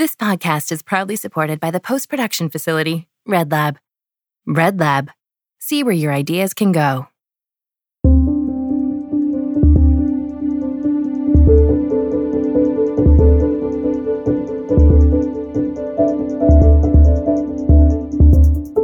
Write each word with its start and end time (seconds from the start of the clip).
This 0.00 0.16
podcast 0.16 0.72
is 0.72 0.80
proudly 0.80 1.14
supported 1.14 1.60
by 1.60 1.70
the 1.70 1.78
post 1.78 2.08
production 2.08 2.48
facility, 2.48 3.06
Red 3.26 3.52
Lab. 3.52 3.78
Red 4.46 4.80
Lab. 4.80 5.10
See 5.58 5.84
where 5.84 5.92
your 5.92 6.10
ideas 6.10 6.54
can 6.54 6.72
go. 6.72 7.08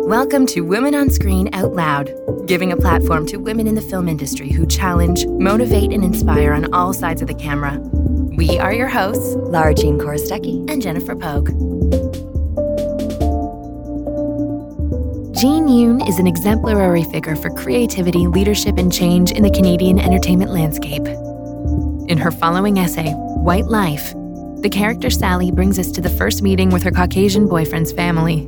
Welcome 0.06 0.44
to 0.48 0.60
Women 0.60 0.94
on 0.94 1.08
Screen 1.08 1.48
Out 1.54 1.72
Loud, 1.72 2.12
giving 2.46 2.72
a 2.72 2.76
platform 2.76 3.24
to 3.28 3.38
women 3.38 3.66
in 3.66 3.74
the 3.74 3.80
film 3.80 4.06
industry 4.06 4.50
who 4.50 4.66
challenge, 4.66 5.26
motivate, 5.26 5.94
and 5.94 6.04
inspire 6.04 6.52
on 6.52 6.70
all 6.74 6.92
sides 6.92 7.22
of 7.22 7.28
the 7.28 7.34
camera. 7.34 7.80
We 8.36 8.58
are 8.58 8.74
your 8.74 8.88
hosts, 8.88 9.34
Lara 9.34 9.72
Jean 9.72 9.98
Korostecki 9.98 10.70
and 10.70 10.82
Jennifer 10.82 11.16
Pogue. 11.16 11.48
Jean 15.34 15.66
Yoon 15.66 16.06
is 16.06 16.18
an 16.18 16.26
exemplary 16.26 17.04
figure 17.04 17.34
for 17.34 17.48
creativity, 17.48 18.26
leadership, 18.26 18.76
and 18.76 18.92
change 18.92 19.30
in 19.30 19.42
the 19.42 19.50
Canadian 19.50 19.98
entertainment 19.98 20.50
landscape. 20.50 21.06
In 22.10 22.18
her 22.18 22.30
following 22.30 22.78
essay, 22.78 23.10
White 23.12 23.68
Life, 23.68 24.12
the 24.60 24.70
character 24.70 25.08
Sally 25.08 25.50
brings 25.50 25.78
us 25.78 25.90
to 25.92 26.02
the 26.02 26.10
first 26.10 26.42
meeting 26.42 26.68
with 26.68 26.82
her 26.82 26.90
Caucasian 26.90 27.48
boyfriend's 27.48 27.92
family. 27.92 28.46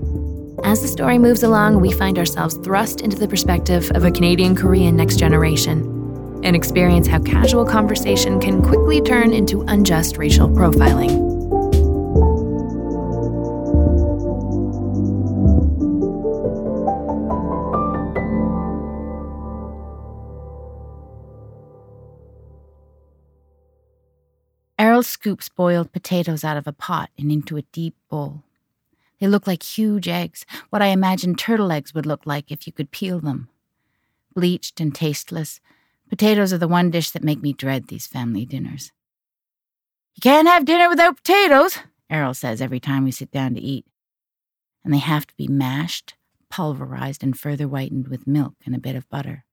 As 0.65 0.82
the 0.82 0.88
story 0.88 1.18
moves 1.18 1.45
along, 1.45 1.80
we 1.80 1.93
find 1.93 2.18
ourselves 2.18 2.59
thrust 2.59 3.01
into 3.01 3.16
the 3.16 3.29
perspective 3.29 3.91
of 3.95 4.05
a 4.05 4.10
Canadian 4.10 4.55
Korean 4.55 4.96
next 4.96 5.18
generation 5.18 5.98
and 6.42 6.55
experience 6.56 7.06
how 7.06 7.20
casual 7.20 7.65
conversation 7.65 8.41
can 8.41 8.62
quickly 8.62 9.01
turn 9.01 9.33
into 9.33 9.62
unjust 9.62 10.16
racial 10.16 10.48
profiling. 10.48 11.29
Errol 24.80 25.02
scoops 25.02 25.49
boiled 25.49 25.93
potatoes 25.93 26.45
out 26.45 26.57
of 26.57 26.68
a 26.68 26.73
pot 26.73 27.10
and 27.18 27.32
into 27.32 27.57
a 27.57 27.62
deep 27.73 27.96
bowl. 28.09 28.45
They 29.21 29.27
look 29.27 29.46
like 29.46 29.62
huge 29.62 30.07
eggs, 30.07 30.46
what 30.71 30.82
I 30.82 30.87
imagine 30.87 31.34
turtle 31.34 31.73
eggs 31.73 31.93
would 31.95 32.07
look 32.07 32.24
like 32.24 32.52
if 32.52 32.66
you 32.66 32.73
could 32.73 32.93
peel 32.93 33.18
them. 33.18 33.49
Bleached 34.34 34.80
and 34.80 34.95
tasteless, 34.95 35.60
potatoes 36.09 36.52
are 36.52 36.59
the 36.59 36.68
one 36.68 36.90
dish 36.90 37.10
that 37.10 37.24
make 37.24 37.42
me 37.42 37.52
dread 37.52 37.88
these 37.88 38.06
family 38.06 38.45
dinners. 38.45 38.92
You 40.15 40.20
can't 40.20 40.48
have 40.48 40.65
dinner 40.65 40.88
without 40.88 41.16
potatoes, 41.16 41.78
Errol 42.10 42.34
says 42.34 42.60
every 42.60 42.80
time 42.80 43.04
we 43.04 43.10
sit 43.10 43.30
down 43.30 43.54
to 43.54 43.60
eat. 43.60 43.87
And 44.84 44.92
they 44.92 44.98
have 44.98 45.26
to 45.26 45.37
be 45.37 45.48
mashed, 45.48 46.15
pulverized, 46.50 47.23
and 47.23 47.38
further 47.38 47.65
whitened 47.65 48.09
with 48.09 48.26
milk 48.26 48.54
and 48.65 48.74
a 48.74 48.80
bit 48.80 48.96
of 48.96 49.09
butter. 49.09 49.45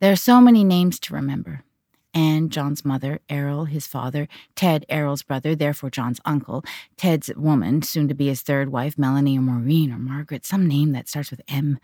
There 0.00 0.12
are 0.12 0.16
so 0.16 0.40
many 0.40 0.64
names 0.64 0.98
to 1.00 1.14
remember. 1.14 1.64
Anne, 2.12 2.48
John's 2.48 2.84
mother, 2.84 3.20
Errol, 3.28 3.64
his 3.64 3.86
father, 3.86 4.28
Ted, 4.54 4.86
Errol's 4.88 5.22
brother, 5.22 5.56
therefore 5.56 5.90
John's 5.90 6.20
uncle, 6.24 6.64
Ted's 6.96 7.30
woman, 7.34 7.82
soon 7.82 8.06
to 8.06 8.14
be 8.14 8.28
his 8.28 8.42
third 8.42 8.70
wife, 8.70 8.96
Melanie 8.96 9.36
or 9.38 9.42
Maureen 9.42 9.92
or 9.92 9.98
Margaret, 9.98 10.46
some 10.46 10.68
name 10.68 10.92
that 10.92 11.08
starts 11.08 11.30
with 11.30 11.40
M. 11.48 11.78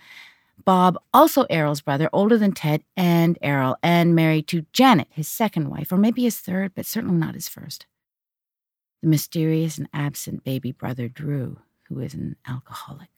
Bob, 0.64 0.98
also 1.12 1.44
Errol's 1.50 1.80
brother, 1.80 2.08
older 2.12 2.36
than 2.38 2.52
Ted 2.52 2.82
and 2.96 3.38
Errol, 3.42 3.76
and 3.82 4.14
married 4.14 4.46
to 4.48 4.66
Janet, 4.72 5.08
his 5.10 5.28
second 5.28 5.68
wife, 5.68 5.92
or 5.92 5.96
maybe 5.96 6.22
his 6.22 6.38
third, 6.38 6.72
but 6.74 6.86
certainly 6.86 7.16
not 7.16 7.34
his 7.34 7.48
first. 7.48 7.86
The 9.02 9.08
mysterious 9.08 9.78
and 9.78 9.88
absent 9.92 10.44
baby 10.44 10.72
brother, 10.72 11.08
Drew, 11.08 11.60
who 11.88 12.00
is 12.00 12.14
an 12.14 12.36
alcoholic. 12.46 13.10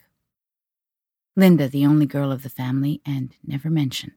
Linda, 1.36 1.68
the 1.68 1.86
only 1.86 2.06
girl 2.06 2.30
of 2.30 2.42
the 2.42 2.50
family, 2.50 3.00
and 3.04 3.34
never 3.44 3.70
mentioned. 3.70 4.12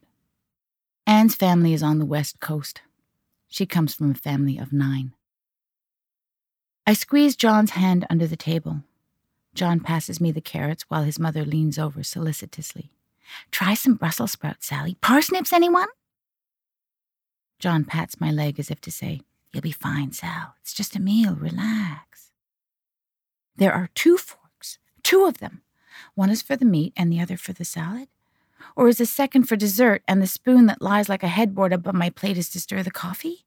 Anne's 1.08 1.36
family 1.36 1.74
is 1.74 1.84
on 1.84 2.00
the 2.00 2.06
west 2.06 2.40
coast. 2.40 2.82
She 3.48 3.66
comes 3.66 3.94
from 3.94 4.12
a 4.12 4.16
family 4.16 4.58
of 4.58 4.74
nine. 4.74 5.14
I 6.86 6.94
squeeze 6.94 7.36
John's 7.36 7.72
hand 7.72 8.06
under 8.10 8.28
the 8.28 8.36
table. 8.36 8.82
John 9.54 9.80
passes 9.80 10.20
me 10.20 10.32
the 10.32 10.42
carrots 10.42 10.84
while 10.88 11.04
his 11.04 11.18
mother 11.18 11.46
leans 11.46 11.80
over 11.80 12.04
solicitously. 12.04 12.92
Try 13.52 13.74
some 13.74 13.96
Brussels 13.96 14.32
sprouts, 14.32 14.68
Sally. 14.68 14.98
Parsnips, 15.02 15.54
anyone? 15.54 15.88
John 17.60 17.86
pats 17.86 18.20
my 18.20 18.32
leg 18.32 18.60
as 18.60 18.70
if 18.70 18.82
to 18.82 18.92
say, 18.92 19.22
You'll 19.54 19.62
be 19.62 19.72
fine, 19.72 20.12
Sal. 20.12 20.56
It's 20.62 20.74
just 20.74 20.98
a 20.98 21.02
meal. 21.02 21.34
Relax. 21.34 22.32
There 23.56 23.72
are 23.74 23.90
two 23.96 24.18
forks, 24.18 24.80
two 25.02 25.26
of 25.26 25.38
them. 25.38 25.62
One 26.14 26.30
is 26.30 26.42
for 26.42 26.58
the 26.58 26.66
meat 26.66 26.92
and 26.98 27.10
the 27.10 27.22
other 27.22 27.38
for 27.38 27.54
the 27.54 27.64
salad. 27.64 28.10
Or 28.76 28.90
is 28.90 28.98
the 28.98 29.06
second 29.06 29.44
for 29.44 29.56
dessert 29.56 30.04
and 30.08 30.22
the 30.22 30.28
spoon 30.28 30.66
that 30.66 30.82
lies 30.82 31.08
like 31.08 31.24
a 31.24 31.30
headboard 31.30 31.72
above 31.72 31.96
my 31.96 32.10
plate 32.10 32.38
is 32.38 32.50
to 32.50 32.60
stir 32.60 32.84
the 32.84 32.92
coffee? 32.92 33.46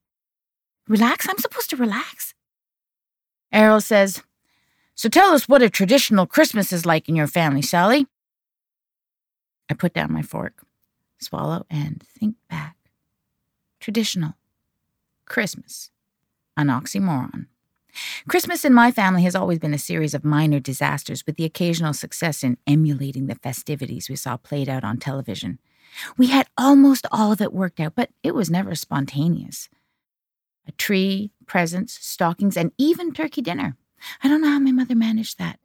Relax? 0.86 1.28
I'm 1.28 1.38
supposed 1.38 1.68
to 1.70 1.76
relax? 1.76 2.34
Errol 3.52 3.82
says, 3.82 4.22
So 4.94 5.10
tell 5.10 5.34
us 5.34 5.48
what 5.48 5.62
a 5.62 5.68
traditional 5.68 6.26
Christmas 6.26 6.72
is 6.72 6.86
like 6.86 7.08
in 7.08 7.16
your 7.16 7.26
family, 7.26 7.62
Sally. 7.62 8.06
I 9.70 9.74
put 9.74 9.92
down 9.92 10.12
my 10.12 10.22
fork, 10.22 10.64
swallow, 11.18 11.66
and 11.70 12.02
think 12.02 12.36
back. 12.48 12.76
Traditional. 13.80 14.34
Christmas. 15.26 15.90
An 16.56 16.68
oxymoron. 16.68 17.46
Christmas 18.28 18.64
in 18.64 18.72
my 18.72 18.90
family 18.90 19.22
has 19.22 19.34
always 19.34 19.58
been 19.58 19.74
a 19.74 19.78
series 19.78 20.14
of 20.14 20.24
minor 20.24 20.60
disasters, 20.60 21.26
with 21.26 21.36
the 21.36 21.44
occasional 21.44 21.92
success 21.92 22.44
in 22.44 22.58
emulating 22.66 23.26
the 23.26 23.34
festivities 23.34 24.08
we 24.08 24.16
saw 24.16 24.36
played 24.36 24.68
out 24.68 24.84
on 24.84 24.98
television. 24.98 25.58
We 26.16 26.28
had 26.28 26.48
almost 26.56 27.06
all 27.10 27.32
of 27.32 27.40
it 27.40 27.52
worked 27.52 27.80
out, 27.80 27.94
but 27.94 28.10
it 28.22 28.34
was 28.34 28.50
never 28.50 28.74
spontaneous. 28.74 29.68
A 30.66 30.72
tree, 30.72 31.30
presents, 31.46 31.98
stockings, 32.04 32.56
and 32.56 32.72
even 32.78 33.12
turkey 33.12 33.40
dinner. 33.40 33.76
I 34.22 34.28
don't 34.28 34.42
know 34.42 34.50
how 34.50 34.58
my 34.58 34.72
mother 34.72 34.94
managed 34.94 35.38
that. 35.38 35.58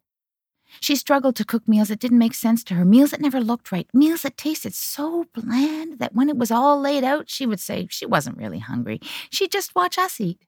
She 0.80 0.96
struggled 0.96 1.36
to 1.36 1.44
cook 1.44 1.66
meals 1.66 1.88
that 1.88 2.00
didn't 2.00 2.18
make 2.18 2.34
sense 2.34 2.64
to 2.64 2.74
her, 2.74 2.84
meals 2.84 3.10
that 3.10 3.20
never 3.20 3.40
looked 3.40 3.72
right, 3.72 3.88
meals 3.94 4.22
that 4.22 4.36
tasted 4.36 4.74
so 4.74 5.26
bland 5.34 5.98
that 5.98 6.14
when 6.14 6.28
it 6.28 6.36
was 6.36 6.50
all 6.50 6.80
laid 6.80 7.04
out, 7.04 7.28
she 7.30 7.46
would 7.46 7.60
say 7.60 7.86
she 7.90 8.06
wasn't 8.06 8.36
really 8.36 8.58
hungry. 8.58 9.00
She'd 9.30 9.52
just 9.52 9.74
watch 9.74 9.98
us 9.98 10.20
eat. 10.20 10.44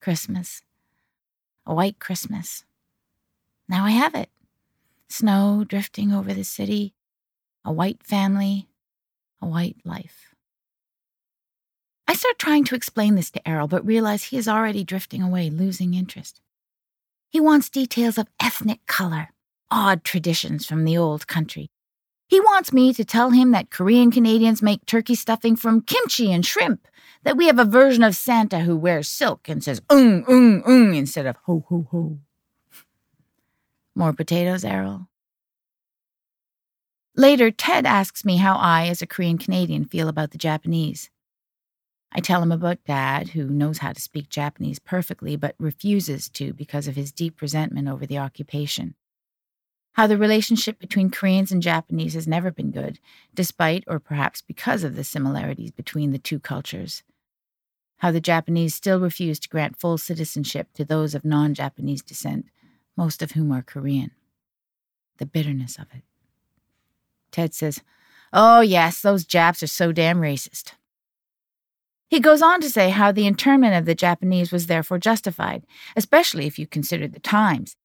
Christmas. 0.00 0.62
A 1.66 1.74
white 1.74 1.98
Christmas. 1.98 2.64
Now 3.68 3.84
I 3.84 3.90
have 3.90 4.14
it. 4.14 4.30
Snow 5.08 5.64
drifting 5.66 6.12
over 6.12 6.34
the 6.34 6.44
city, 6.44 6.94
a 7.64 7.72
white 7.72 8.02
family, 8.02 8.68
a 9.40 9.46
white 9.46 9.76
life. 9.84 10.34
I 12.06 12.14
start 12.14 12.38
trying 12.38 12.64
to 12.64 12.74
explain 12.74 13.14
this 13.14 13.30
to 13.30 13.48
Errol, 13.48 13.68
but 13.68 13.86
realize 13.86 14.24
he 14.24 14.36
is 14.36 14.48
already 14.48 14.84
drifting 14.84 15.22
away, 15.22 15.48
losing 15.50 15.94
interest. 15.94 16.40
He 17.34 17.40
wants 17.40 17.68
details 17.68 18.16
of 18.16 18.28
ethnic 18.40 18.86
color, 18.86 19.30
odd 19.68 20.04
traditions 20.04 20.66
from 20.66 20.84
the 20.84 20.96
old 20.96 21.26
country. 21.26 21.68
He 22.28 22.38
wants 22.38 22.72
me 22.72 22.94
to 22.94 23.04
tell 23.04 23.30
him 23.30 23.50
that 23.50 23.72
Korean 23.72 24.12
Canadians 24.12 24.62
make 24.62 24.86
turkey 24.86 25.16
stuffing 25.16 25.56
from 25.56 25.80
kimchi 25.80 26.30
and 26.30 26.46
shrimp, 26.46 26.86
that 27.24 27.36
we 27.36 27.48
have 27.48 27.58
a 27.58 27.64
version 27.64 28.04
of 28.04 28.14
Santa 28.14 28.60
who 28.60 28.76
wears 28.76 29.08
silk 29.08 29.48
and 29.48 29.64
says 29.64 29.82
ung, 29.90 30.24
ung, 30.28 30.62
ung 30.64 30.94
instead 30.94 31.26
of 31.26 31.34
ho, 31.42 31.64
ho, 31.68 31.88
ho. 31.90 32.18
More 33.96 34.12
potatoes, 34.12 34.64
Errol? 34.64 35.08
Later, 37.16 37.50
Ted 37.50 37.84
asks 37.84 38.24
me 38.24 38.36
how 38.36 38.54
I, 38.54 38.86
as 38.86 39.02
a 39.02 39.08
Korean 39.08 39.38
Canadian, 39.38 39.86
feel 39.86 40.06
about 40.06 40.30
the 40.30 40.38
Japanese. 40.38 41.10
I 42.14 42.20
tell 42.20 42.42
him 42.42 42.52
about 42.52 42.84
Dad, 42.84 43.30
who 43.30 43.48
knows 43.48 43.78
how 43.78 43.92
to 43.92 44.00
speak 44.00 44.28
Japanese 44.28 44.78
perfectly 44.78 45.34
but 45.34 45.56
refuses 45.58 46.28
to 46.30 46.52
because 46.52 46.86
of 46.86 46.94
his 46.94 47.10
deep 47.10 47.42
resentment 47.42 47.88
over 47.88 48.06
the 48.06 48.18
occupation. 48.18 48.94
How 49.94 50.06
the 50.06 50.16
relationship 50.18 50.78
between 50.78 51.10
Koreans 51.10 51.50
and 51.50 51.62
Japanese 51.62 52.14
has 52.14 52.26
never 52.26 52.50
been 52.50 52.70
good, 52.70 53.00
despite 53.34 53.84
or 53.86 53.98
perhaps 53.98 54.42
because 54.42 54.84
of 54.84 54.94
the 54.94 55.04
similarities 55.04 55.72
between 55.72 56.12
the 56.12 56.18
two 56.18 56.38
cultures. 56.38 57.02
How 57.98 58.10
the 58.10 58.20
Japanese 58.20 58.74
still 58.74 59.00
refuse 59.00 59.40
to 59.40 59.48
grant 59.48 59.76
full 59.76 59.98
citizenship 59.98 60.68
to 60.74 60.84
those 60.84 61.14
of 61.14 61.24
non 61.24 61.54
Japanese 61.54 62.02
descent, 62.02 62.46
most 62.96 63.22
of 63.22 63.32
whom 63.32 63.52
are 63.52 63.62
Korean. 63.62 64.10
The 65.18 65.26
bitterness 65.26 65.78
of 65.78 65.86
it. 65.92 66.02
Ted 67.30 67.54
says, 67.54 67.80
Oh, 68.32 68.60
yes, 68.60 69.00
those 69.00 69.24
Japs 69.24 69.62
are 69.62 69.68
so 69.68 69.92
damn 69.92 70.20
racist. 70.20 70.72
He 72.08 72.20
goes 72.20 72.42
on 72.42 72.60
to 72.60 72.70
say 72.70 72.90
how 72.90 73.12
the 73.12 73.26
internment 73.26 73.74
of 73.74 73.86
the 73.86 73.94
Japanese 73.94 74.52
was 74.52 74.66
therefore 74.66 74.98
justified, 74.98 75.64
especially 75.96 76.46
if 76.46 76.58
you 76.58 76.66
consider 76.66 77.08
the 77.08 77.20
times. 77.20 77.76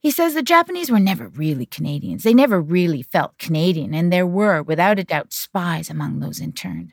He 0.00 0.10
says 0.10 0.34
the 0.34 0.42
Japanese 0.42 0.90
were 0.90 1.00
never 1.00 1.28
really 1.28 1.66
Canadians. 1.66 2.22
They 2.22 2.34
never 2.34 2.60
really 2.60 3.02
felt 3.02 3.38
Canadian, 3.38 3.94
and 3.94 4.12
there 4.12 4.26
were, 4.26 4.62
without 4.62 4.98
a 4.98 5.04
doubt, 5.04 5.32
spies 5.32 5.90
among 5.90 6.20
those 6.20 6.40
interned. 6.40 6.92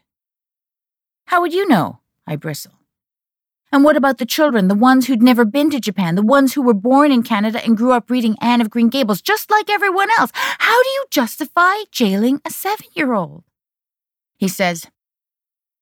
How 1.28 1.42
would 1.42 1.54
you 1.54 1.68
know? 1.68 2.00
I 2.26 2.36
bristle. 2.36 2.74
And 3.72 3.84
what 3.84 3.98
about 3.98 4.18
the 4.20 4.26
children, 4.26 4.68
the 4.68 4.76
ones 4.76 5.06
who'd 5.06 5.22
never 5.22 5.44
been 5.44 5.70
to 5.72 5.80
Japan, 5.80 6.16
the 6.16 6.22
ones 6.22 6.54
who 6.54 6.62
were 6.62 6.74
born 6.74 7.12
in 7.12 7.24
Canada 7.24 7.64
and 7.64 7.78
grew 7.78 7.92
up 7.92 8.10
reading 8.10 8.38
Anne 8.40 8.62
of 8.62 8.70
Green 8.70 8.90
Gables, 8.90 9.22
just 9.22 9.52
like 9.52 9.70
everyone 9.70 10.10
else? 10.18 10.32
How 10.34 10.82
do 10.82 10.90
you 10.90 11.06
justify 11.12 11.76
jailing 11.92 12.42
a 12.46 12.50
seven 12.50 12.88
year 12.94 13.14
old? 13.14 13.44
He 14.38 14.48
says, 14.48 14.88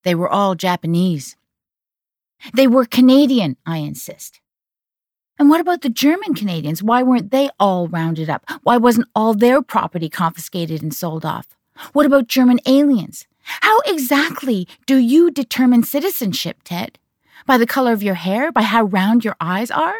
They 0.04 0.16
were 0.16 0.30
all 0.30 0.56
Japanese. 0.56 1.36
They 2.54 2.68
were 2.68 2.86
Canadian, 2.86 3.58
I 3.66 3.78
insist. 3.78 4.42
And 5.40 5.50
what 5.50 5.62
about 5.62 5.82
the 5.82 5.90
German 5.90 6.36
Canadians? 6.36 6.84
Why 6.84 7.02
weren't 7.04 7.32
they 7.32 7.50
all 7.60 7.88
rounded 7.88 8.30
up? 8.30 8.46
Why 8.62 8.78
wasn't 8.78 9.10
all 9.16 9.34
their 9.34 9.62
property 9.62 10.10
confiscated 10.10 10.84
and 10.84 10.94
sold 10.94 11.26
off? 11.26 11.48
What 11.94 12.06
about 12.06 12.28
German 12.28 12.60
aliens? 12.66 13.26
How 13.44 13.80
exactly 13.82 14.68
do 14.86 14.98
you 14.98 15.32
determine 15.32 15.84
citizenship, 15.84 16.58
Ted? 16.64 17.00
By 17.46 17.58
the 17.58 17.66
color 17.66 17.92
of 17.92 18.04
your 18.04 18.14
hair? 18.14 18.52
By 18.52 18.62
how 18.62 18.84
round 18.84 19.26
your 19.26 19.36
eyes 19.42 19.72
are? 19.72 19.96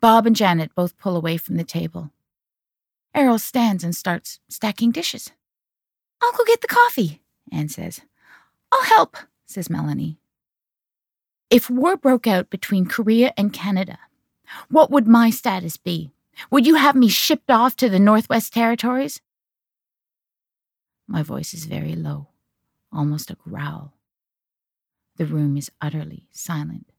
Bob 0.00 0.26
and 0.26 0.36
Janet 0.36 0.74
both 0.74 0.98
pull 0.98 1.16
away 1.16 1.36
from 1.36 1.56
the 1.56 1.64
table. 1.64 2.10
Errol 3.14 3.38
stands 3.38 3.84
and 3.84 3.94
starts 3.94 4.40
stacking 4.48 4.90
dishes. 4.90 5.30
I'll 6.20 6.32
go 6.32 6.44
get 6.44 6.60
the 6.60 6.66
coffee, 6.66 7.22
Anne 7.52 7.68
says. 7.68 8.02
I'll 8.74 8.84
help, 8.84 9.16
says 9.46 9.70
Melanie. 9.70 10.18
If 11.48 11.70
war 11.70 11.96
broke 11.96 12.26
out 12.26 12.50
between 12.50 12.86
Korea 12.86 13.32
and 13.36 13.52
Canada, 13.52 13.98
what 14.68 14.90
would 14.90 15.06
my 15.06 15.30
status 15.30 15.76
be? 15.76 16.10
Would 16.50 16.66
you 16.66 16.74
have 16.74 16.96
me 16.96 17.08
shipped 17.08 17.50
off 17.50 17.76
to 17.76 17.88
the 17.88 18.00
Northwest 18.00 18.52
Territories? 18.52 19.20
My 21.06 21.22
voice 21.22 21.54
is 21.54 21.66
very 21.66 21.94
low, 21.94 22.28
almost 22.92 23.30
a 23.30 23.36
growl. 23.36 23.92
The 25.18 25.26
room 25.26 25.56
is 25.56 25.70
utterly 25.80 26.26
silent. 26.32 26.90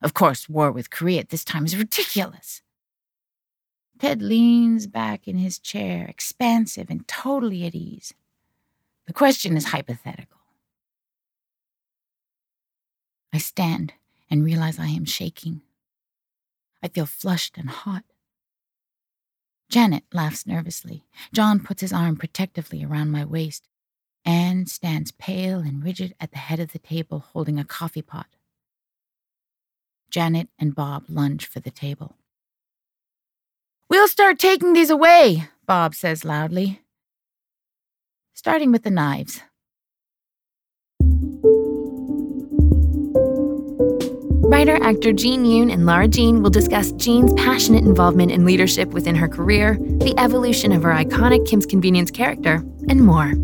Of 0.00 0.14
course, 0.14 0.48
war 0.48 0.72
with 0.72 0.88
Korea 0.88 1.20
at 1.20 1.28
this 1.28 1.44
time 1.44 1.66
is 1.66 1.76
ridiculous. 1.76 2.62
Ted 3.98 4.22
leans 4.22 4.86
back 4.86 5.28
in 5.28 5.36
his 5.36 5.58
chair, 5.58 6.06
expansive 6.08 6.88
and 6.88 7.06
totally 7.06 7.66
at 7.66 7.74
ease. 7.74 8.14
The 9.10 9.14
question 9.14 9.56
is 9.56 9.64
hypothetical. 9.64 10.38
I 13.32 13.38
stand 13.38 13.94
and 14.30 14.44
realize 14.44 14.78
I 14.78 14.86
am 14.86 15.04
shaking. 15.04 15.62
I 16.80 16.86
feel 16.86 17.06
flushed 17.06 17.58
and 17.58 17.70
hot. 17.70 18.04
Janet 19.68 20.04
laughs 20.12 20.46
nervously. 20.46 21.02
John 21.32 21.58
puts 21.58 21.80
his 21.80 21.92
arm 21.92 22.14
protectively 22.14 22.84
around 22.84 23.10
my 23.10 23.24
waist. 23.24 23.66
Anne 24.24 24.66
stands 24.66 25.10
pale 25.10 25.58
and 25.58 25.82
rigid 25.82 26.14
at 26.20 26.30
the 26.30 26.38
head 26.38 26.60
of 26.60 26.70
the 26.70 26.78
table 26.78 27.24
holding 27.32 27.58
a 27.58 27.64
coffee 27.64 28.02
pot. 28.02 28.28
Janet 30.08 30.50
and 30.56 30.72
Bob 30.72 31.06
lunge 31.08 31.46
for 31.46 31.58
the 31.58 31.72
table. 31.72 32.14
We'll 33.88 34.06
start 34.06 34.38
taking 34.38 34.72
these 34.72 34.88
away, 34.88 35.48
Bob 35.66 35.96
says 35.96 36.24
loudly. 36.24 36.82
Starting 38.42 38.72
with 38.72 38.84
the 38.84 38.90
knives. 38.90 39.42
Writer 44.48 44.82
actor 44.82 45.12
Jean 45.12 45.44
Yoon 45.44 45.70
and 45.70 45.84
Lara 45.84 46.08
Jean 46.08 46.42
will 46.42 46.48
discuss 46.48 46.90
Jean's 46.92 47.34
passionate 47.34 47.84
involvement 47.84 48.32
in 48.32 48.46
leadership 48.46 48.88
within 48.94 49.14
her 49.14 49.28
career, 49.28 49.76
the 49.78 50.14
evolution 50.16 50.72
of 50.72 50.82
her 50.84 50.90
iconic 50.90 51.46
Kim's 51.46 51.66
Convenience 51.66 52.10
character, 52.10 52.64
and 52.88 53.02
more. 53.02 53.34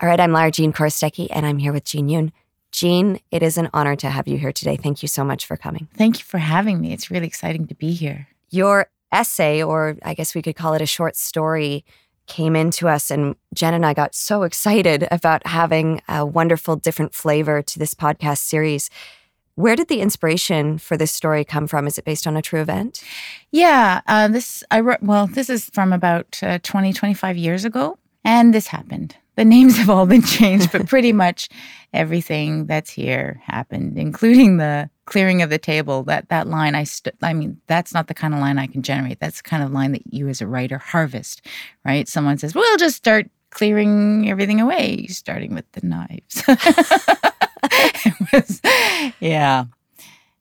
All 0.00 0.08
right, 0.08 0.18
I'm 0.18 0.32
Lara 0.32 0.50
Jean 0.50 0.72
Korostecki, 0.72 1.28
and 1.30 1.46
I'm 1.46 1.58
here 1.58 1.72
with 1.72 1.84
Jean 1.84 2.08
Yoon. 2.08 2.32
Jean, 2.72 3.20
it 3.30 3.42
is 3.42 3.58
an 3.58 3.68
honor 3.72 3.94
to 3.96 4.10
have 4.10 4.26
you 4.26 4.38
here 4.38 4.52
today. 4.52 4.76
Thank 4.76 5.02
you 5.02 5.08
so 5.08 5.24
much 5.24 5.46
for 5.46 5.56
coming. 5.56 5.88
Thank 5.94 6.18
you 6.18 6.24
for 6.24 6.38
having 6.38 6.80
me. 6.80 6.92
It's 6.92 7.10
really 7.10 7.26
exciting 7.26 7.66
to 7.68 7.74
be 7.74 7.92
here. 7.92 8.28
Your 8.50 8.88
essay, 9.12 9.62
or 9.62 9.96
I 10.02 10.14
guess 10.14 10.34
we 10.34 10.42
could 10.42 10.56
call 10.56 10.74
it 10.74 10.82
a 10.82 10.86
short 10.86 11.16
story, 11.16 11.84
came 12.26 12.56
into 12.56 12.88
us, 12.88 13.10
and 13.10 13.36
Jen 13.52 13.74
and 13.74 13.84
I 13.84 13.92
got 13.92 14.14
so 14.14 14.42
excited 14.42 15.06
about 15.10 15.46
having 15.46 16.00
a 16.08 16.24
wonderful, 16.24 16.76
different 16.76 17.14
flavor 17.14 17.60
to 17.62 17.78
this 17.78 17.94
podcast 17.94 18.38
series. 18.38 18.88
Where 19.54 19.76
did 19.76 19.88
the 19.88 20.00
inspiration 20.00 20.78
for 20.78 20.96
this 20.96 21.12
story 21.12 21.44
come 21.44 21.66
from? 21.66 21.86
Is 21.86 21.98
it 21.98 22.06
based 22.06 22.26
on 22.26 22.38
a 22.38 22.42
true 22.42 22.62
event? 22.62 23.04
Yeah, 23.50 24.00
uh, 24.06 24.28
this 24.28 24.64
I 24.70 24.80
wrote. 24.80 25.02
Well, 25.02 25.26
this 25.26 25.50
is 25.50 25.66
from 25.74 25.92
about 25.92 26.38
uh, 26.42 26.58
20, 26.62 26.94
25 26.94 27.36
years 27.36 27.66
ago, 27.66 27.98
and 28.24 28.54
this 28.54 28.68
happened. 28.68 29.16
The 29.36 29.44
names 29.44 29.76
have 29.78 29.88
all 29.90 30.06
been 30.06 30.22
changed, 30.38 30.72
but 30.72 30.86
pretty 30.86 31.12
much 31.12 31.48
everything 31.92 32.66
that's 32.66 32.90
here 32.90 33.40
happened, 33.44 33.98
including 33.98 34.58
the 34.58 34.90
clearing 35.06 35.42
of 35.42 35.50
the 35.50 35.58
table. 35.58 36.02
That 36.04 36.28
that 36.28 36.46
line, 36.46 36.74
I 36.74 36.84
st- 36.84 37.16
I 37.22 37.32
mean, 37.32 37.60
that's 37.66 37.94
not 37.94 38.08
the 38.08 38.14
kind 38.14 38.34
of 38.34 38.40
line 38.40 38.58
I 38.58 38.66
can 38.66 38.82
generate. 38.82 39.20
That's 39.20 39.38
the 39.38 39.48
kind 39.48 39.62
of 39.62 39.70
line 39.72 39.92
that 39.92 40.12
you, 40.12 40.28
as 40.28 40.40
a 40.40 40.46
writer, 40.46 40.78
harvest. 40.78 41.46
Right? 41.84 42.08
Someone 42.08 42.38
says, 42.38 42.54
"We'll 42.54 42.76
just 42.76 42.96
start 42.96 43.28
clearing 43.50 44.28
everything 44.28 44.60
away, 44.60 45.06
starting 45.06 45.54
with 45.54 45.70
the 45.72 45.86
knives." 45.86 46.42
was, 48.32 48.60
yeah, 49.20 49.64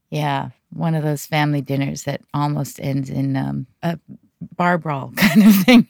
yeah, 0.10 0.50
one 0.72 0.96
of 0.96 1.04
those 1.04 1.26
family 1.26 1.62
dinners 1.62 2.04
that 2.04 2.22
almost 2.34 2.80
ends 2.80 3.10
in 3.10 3.36
um, 3.36 3.68
a 3.84 4.00
bar 4.56 4.78
brawl 4.78 5.14
kind 5.16 5.44
of 5.44 5.56
thing. 5.56 5.88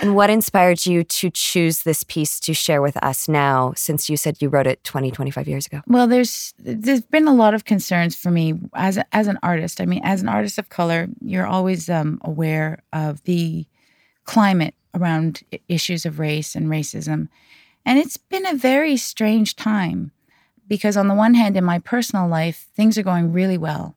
And 0.00 0.14
what 0.14 0.30
inspired 0.30 0.86
you 0.86 1.04
to 1.04 1.30
choose 1.30 1.82
this 1.82 2.02
piece 2.04 2.38
to 2.40 2.54
share 2.54 2.80
with 2.80 2.96
us 3.02 3.28
now, 3.28 3.72
since 3.76 4.08
you 4.08 4.16
said 4.16 4.40
you 4.40 4.48
wrote 4.48 4.66
it 4.66 4.82
20, 4.84 5.10
25 5.10 5.48
years 5.48 5.66
ago? 5.66 5.80
Well, 5.86 6.06
there's 6.06 6.54
there's 6.58 7.02
been 7.02 7.28
a 7.28 7.34
lot 7.34 7.54
of 7.54 7.64
concerns 7.64 8.14
for 8.14 8.30
me 8.30 8.54
as 8.74 8.98
as 9.12 9.26
an 9.26 9.38
artist. 9.42 9.80
I 9.80 9.86
mean, 9.86 10.00
as 10.04 10.22
an 10.22 10.28
artist 10.28 10.58
of 10.58 10.68
color, 10.68 11.08
you're 11.20 11.46
always 11.46 11.88
um, 11.88 12.20
aware 12.22 12.82
of 12.92 13.22
the 13.24 13.66
climate 14.24 14.74
around 14.94 15.42
issues 15.68 16.06
of 16.06 16.18
race 16.18 16.54
and 16.54 16.68
racism, 16.68 17.28
and 17.84 17.98
it's 17.98 18.16
been 18.16 18.46
a 18.46 18.54
very 18.54 18.96
strange 18.96 19.56
time 19.56 20.12
because 20.68 20.96
on 20.96 21.08
the 21.08 21.14
one 21.14 21.34
hand 21.34 21.56
in 21.56 21.64
my 21.64 21.78
personal 21.78 22.28
life 22.28 22.68
things 22.74 22.98
are 22.98 23.02
going 23.02 23.32
really 23.32 23.58
well 23.58 23.96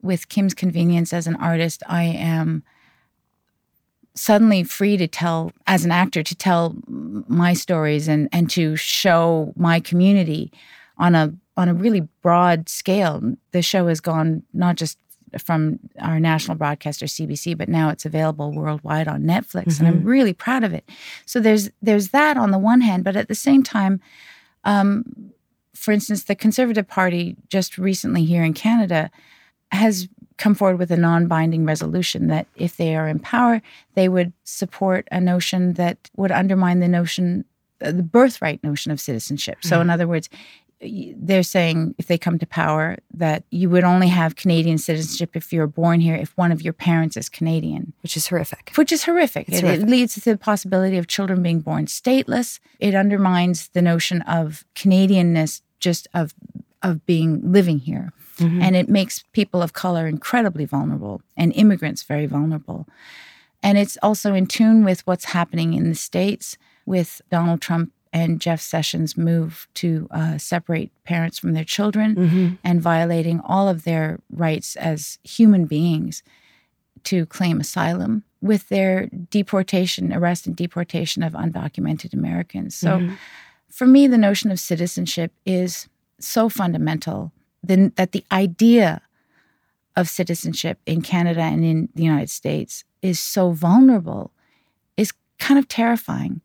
with 0.00 0.28
kim's 0.28 0.54
convenience 0.54 1.12
as 1.12 1.26
an 1.26 1.36
artist 1.36 1.82
i 1.86 2.02
am 2.02 2.62
suddenly 4.20 4.62
free 4.62 4.96
to 4.96 5.06
tell 5.06 5.52
as 5.66 5.84
an 5.84 5.90
actor 5.90 6.22
to 6.22 6.34
tell 6.34 6.76
my 6.86 7.52
stories 7.54 8.08
and 8.08 8.28
and 8.32 8.50
to 8.50 8.76
show 8.76 9.52
my 9.56 9.80
community 9.80 10.52
on 10.98 11.14
a 11.14 11.32
on 11.56 11.68
a 11.68 11.74
really 11.74 12.00
broad 12.22 12.68
scale 12.68 13.20
the 13.52 13.62
show 13.62 13.86
has 13.86 14.00
gone 14.00 14.42
not 14.52 14.76
just 14.76 14.98
from 15.38 15.78
our 16.00 16.18
national 16.18 16.56
broadcaster 16.56 17.06
CBC 17.06 17.56
but 17.56 17.68
now 17.68 17.90
it's 17.90 18.06
available 18.06 18.52
worldwide 18.52 19.08
on 19.08 19.22
Netflix 19.22 19.64
mm-hmm. 19.64 19.84
and 19.84 19.88
I'm 19.88 19.98
mm-hmm. 20.00 20.08
really 20.08 20.32
proud 20.32 20.64
of 20.64 20.72
it 20.72 20.88
so 21.26 21.40
there's 21.40 21.70
there's 21.82 22.08
that 22.08 22.36
on 22.36 22.50
the 22.50 22.58
one 22.58 22.80
hand 22.80 23.04
but 23.04 23.16
at 23.16 23.28
the 23.28 23.34
same 23.34 23.62
time 23.62 24.00
um, 24.64 25.32
for 25.78 25.92
instance, 25.92 26.24
the 26.24 26.34
Conservative 26.34 26.88
Party 26.88 27.36
just 27.48 27.78
recently 27.78 28.24
here 28.24 28.42
in 28.42 28.52
Canada 28.52 29.10
has 29.70 30.08
come 30.38 30.54
forward 30.54 30.78
with 30.78 30.90
a 30.90 30.96
non 30.96 31.26
binding 31.26 31.64
resolution 31.66 32.28
that 32.28 32.46
if 32.56 32.76
they 32.76 32.96
are 32.96 33.08
in 33.08 33.18
power, 33.18 33.60
they 33.94 34.08
would 34.08 34.32
support 34.44 35.06
a 35.10 35.20
notion 35.20 35.74
that 35.74 36.10
would 36.16 36.32
undermine 36.32 36.80
the 36.80 36.88
notion, 36.88 37.44
uh, 37.82 37.92
the 37.92 38.02
birthright 38.02 38.62
notion 38.64 38.90
of 38.90 39.00
citizenship. 39.00 39.58
So, 39.62 39.74
mm-hmm. 39.74 39.82
in 39.82 39.90
other 39.90 40.06
words, 40.06 40.28
they're 40.80 41.42
saying 41.42 41.94
if 41.98 42.06
they 42.06 42.16
come 42.16 42.38
to 42.38 42.46
power 42.46 42.98
that 43.12 43.42
you 43.50 43.68
would 43.68 43.82
only 43.82 44.08
have 44.08 44.36
Canadian 44.36 44.78
citizenship 44.78 45.34
if 45.34 45.52
you're 45.52 45.66
born 45.66 46.00
here 46.00 46.14
if 46.14 46.36
one 46.36 46.52
of 46.52 46.62
your 46.62 46.72
parents 46.72 47.16
is 47.16 47.28
Canadian, 47.28 47.92
which 48.02 48.16
is 48.16 48.28
horrific. 48.28 48.72
Which 48.76 48.92
is 48.92 49.02
horrific. 49.02 49.48
It, 49.48 49.60
horrific. 49.60 49.82
it, 49.82 49.88
leads 49.88 50.14
to 50.14 50.20
the 50.20 50.38
possibility 50.38 50.96
of 50.96 51.08
children 51.08 51.42
being 51.42 51.60
born 51.60 51.86
stateless. 51.86 52.60
It 52.78 52.94
undermines 52.94 53.68
the 53.70 53.82
notion 53.82 54.22
of 54.22 54.64
Canadianness 54.76 55.62
just 55.80 56.06
of 56.14 56.32
of 56.82 57.04
being 57.06 57.40
living 57.52 57.80
here. 57.80 58.12
Mm-hmm. 58.38 58.62
And 58.62 58.76
it 58.76 58.88
makes 58.88 59.24
people 59.32 59.62
of 59.62 59.72
color 59.72 60.06
incredibly 60.06 60.64
vulnerable 60.64 61.22
and 61.36 61.52
immigrants 61.54 62.02
very 62.02 62.26
vulnerable. 62.26 62.86
And 63.62 63.76
it's 63.76 63.98
also 64.02 64.34
in 64.34 64.46
tune 64.46 64.84
with 64.84 65.06
what's 65.06 65.26
happening 65.26 65.74
in 65.74 65.88
the 65.88 65.94
States 65.94 66.56
with 66.86 67.20
Donald 67.30 67.60
Trump 67.60 67.92
and 68.12 68.40
Jeff 68.40 68.60
Sessions' 68.60 69.16
move 69.16 69.68
to 69.74 70.08
uh, 70.10 70.38
separate 70.38 70.90
parents 71.04 71.38
from 71.38 71.52
their 71.52 71.64
children 71.64 72.14
mm-hmm. 72.14 72.48
and 72.64 72.80
violating 72.80 73.40
all 73.40 73.68
of 73.68 73.84
their 73.84 74.18
rights 74.30 74.76
as 74.76 75.18
human 75.22 75.66
beings 75.66 76.22
to 77.04 77.26
claim 77.26 77.60
asylum 77.60 78.24
with 78.40 78.68
their 78.68 79.06
deportation, 79.06 80.12
arrest 80.12 80.46
and 80.46 80.56
deportation 80.56 81.22
of 81.22 81.32
undocumented 81.34 82.14
Americans. 82.14 82.74
So 82.74 82.98
mm-hmm 82.98 83.14
for 83.70 83.86
me, 83.86 84.06
the 84.06 84.18
notion 84.18 84.50
of 84.50 84.58
citizenship 84.58 85.32
is 85.46 85.88
so 86.18 86.48
fundamental 86.48 87.32
that 87.62 88.12
the 88.12 88.24
idea 88.30 89.02
of 89.96 90.08
citizenship 90.08 90.78
in 90.86 91.02
Canada 91.02 91.40
and 91.40 91.64
in 91.64 91.88
the 91.94 92.04
United 92.04 92.30
States 92.30 92.84
is 93.02 93.18
so 93.18 93.50
vulnerable 93.50 94.32
is 94.96 95.12
kind 95.38 95.58
of 95.58 95.66
terrifying. 95.68 96.40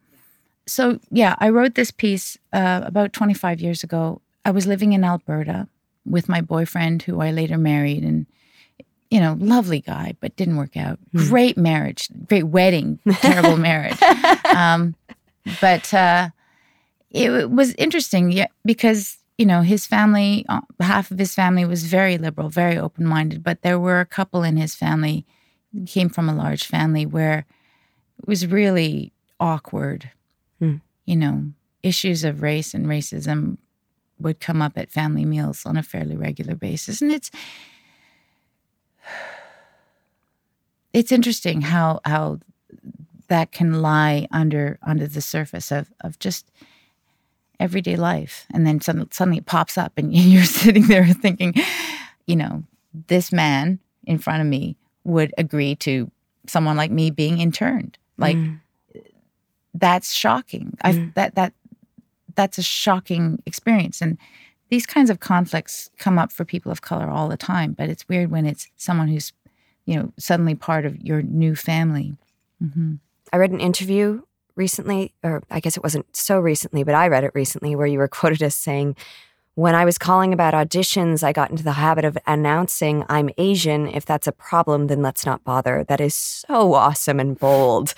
So, 0.66 1.00
yeah, 1.12 1.36
I 1.40 1.50
wrote 1.50 1.76
this 1.76 1.92
piece 1.92 2.38
uh, 2.52 2.82
about 2.84 3.14
25 3.14 3.62
years 3.62 3.84
ago. 3.84 4.22
I 4.46 4.52
was 4.52 4.66
living 4.66 4.94
in 4.94 5.04
Alberta 5.04 5.68
with 6.06 6.28
my 6.28 6.42
boyfriend, 6.42 7.04
who 7.04 7.22
I 7.22 7.32
later 7.32 7.58
married, 7.58 8.04
and 8.04 8.26
you 9.10 9.20
know, 9.20 9.38
lovely 9.40 9.80
guy, 9.80 10.16
but 10.22 10.36
didn't 10.36 10.58
work 10.58 10.76
out. 10.76 10.98
Mm. 11.14 11.30
Great 11.30 11.56
marriage, 11.56 12.10
great 12.28 12.48
wedding, 12.48 13.00
terrible 13.22 13.58
marriage. 13.58 13.98
Um, 14.54 14.96
but 15.60 15.92
uh, 15.96 16.30
it 17.10 17.50
was 17.50 17.74
interesting 17.74 18.32
yeah, 18.32 18.46
because 18.64 19.18
you 19.38 19.46
know 19.46 19.62
his 19.62 19.86
family, 19.86 20.46
uh, 20.50 20.62
half 20.80 21.12
of 21.12 21.20
his 21.20 21.34
family 21.34 21.66
was 21.66 21.86
very 21.86 22.18
liberal, 22.18 22.50
very 22.50 22.78
open 22.78 23.06
minded, 23.06 23.44
but 23.44 23.62
there 23.62 23.80
were 23.80 24.00
a 24.00 24.06
couple 24.06 24.44
in 24.44 24.58
his 24.58 24.76
family 24.76 25.26
came 25.88 26.10
from 26.10 26.30
a 26.30 26.36
large 26.36 26.66
family 26.66 27.06
where 27.06 27.46
it 28.20 28.28
was 28.28 28.46
really 28.46 29.12
awkward. 29.40 30.12
Mm. 30.62 30.82
You 31.06 31.16
know, 31.16 31.52
issues 31.82 32.24
of 32.24 32.42
race 32.42 32.74
and 32.74 32.86
racism 32.86 33.58
would 34.20 34.40
come 34.40 34.62
up 34.62 34.78
at 34.78 34.92
family 34.92 35.26
meals 35.26 35.66
on 35.66 35.78
a 35.78 35.84
fairly 35.84 36.16
regular 36.16 36.56
basis, 36.56 37.02
and 37.02 37.12
it's 37.12 37.32
it's 40.94 41.12
interesting 41.12 41.62
how 41.62 42.00
how 42.06 42.40
that 43.28 43.52
can 43.52 43.82
lie 43.82 44.28
under 44.32 44.78
under 44.84 45.08
the 45.08 45.22
surface 45.22 45.72
of 45.72 45.92
of 46.02 46.20
just 46.20 46.52
everyday 47.64 47.96
life 47.96 48.46
and 48.54 48.68
then 48.68 48.82
suddenly, 48.82 49.08
suddenly 49.12 49.38
it 49.38 49.46
pops 49.46 49.78
up 49.78 49.94
and 49.96 50.14
you're 50.14 50.44
sitting 50.44 50.86
there 50.88 51.08
thinking 51.08 51.54
you 52.28 52.36
know 52.36 52.62
this 53.08 53.32
man 53.32 53.80
in 54.04 54.18
front 54.18 54.42
of 54.42 54.48
me 54.48 54.76
would 55.06 55.34
agree 55.38 55.74
to 55.74 56.12
someone 56.46 56.76
like 56.76 56.92
me 56.92 57.10
being 57.10 57.40
interned 57.40 57.98
like 58.18 58.36
mm. 58.36 58.60
that's 59.74 60.14
shocking 60.14 60.78
mm. 60.84 61.08
i 61.08 61.12
that 61.16 61.36
that 61.36 61.54
that's 62.36 62.58
a 62.58 62.64
shocking 62.64 63.42
experience 63.46 64.02
and 64.02 64.18
these 64.70 64.86
kinds 64.86 65.10
of 65.10 65.20
conflicts 65.20 65.90
come 65.98 66.20
up 66.20 66.32
for 66.32 66.44
people 66.44 66.72
of 66.72 66.82
color 66.82 67.10
all 67.10 67.30
the 67.30 67.38
time 67.38 67.72
but 67.72 67.90
it's 67.90 68.10
weird 68.10 68.30
when 68.30 68.46
it's 68.46 68.68
someone 68.76 69.08
who's 69.08 69.32
you 69.86 69.96
know 69.96 70.12
suddenly 70.18 70.54
part 70.54 70.86
of 70.86 71.00
your 71.02 71.22
new 71.22 71.56
family 71.56 72.14
mm-hmm. 72.62 72.96
i 73.32 73.38
read 73.38 73.52
an 73.52 73.62
interview 73.62 74.22
recently 74.56 75.14
or 75.24 75.44
i 75.50 75.60
guess 75.60 75.78
it 75.78 75.84
wasn't 75.84 76.06
so 76.16 76.40
recently 76.40 76.84
but 76.84 76.96
i 76.96 77.08
read 77.08 77.24
it 77.24 77.32
recently 77.34 77.76
where 77.76 77.88
you 77.88 77.98
were 77.98 78.08
quoted 78.20 78.42
as 78.42 78.56
saying 78.56 78.96
when 79.56 79.76
I 79.76 79.86
was 79.86 80.00
calling 80.00 80.34
about 80.34 80.56
auditions, 80.56 81.22
I 81.22 81.32
got 81.32 81.52
into 81.52 81.64
the 81.64 81.74
habit 81.74 82.06
of 82.06 82.18
announcing 82.26 83.06
I'm 83.08 83.30
Asian. 83.38 83.88
If 83.88 84.04
that's 84.04 84.26
a 84.26 84.32
problem, 84.32 84.88
then 84.88 85.04
let's 85.04 85.28
not 85.28 85.44
bother. 85.44 85.84
That 85.84 86.02
is 86.02 86.16
so 86.16 86.74
awesome 86.74 87.20
and 87.20 87.38
bold. 87.38 87.94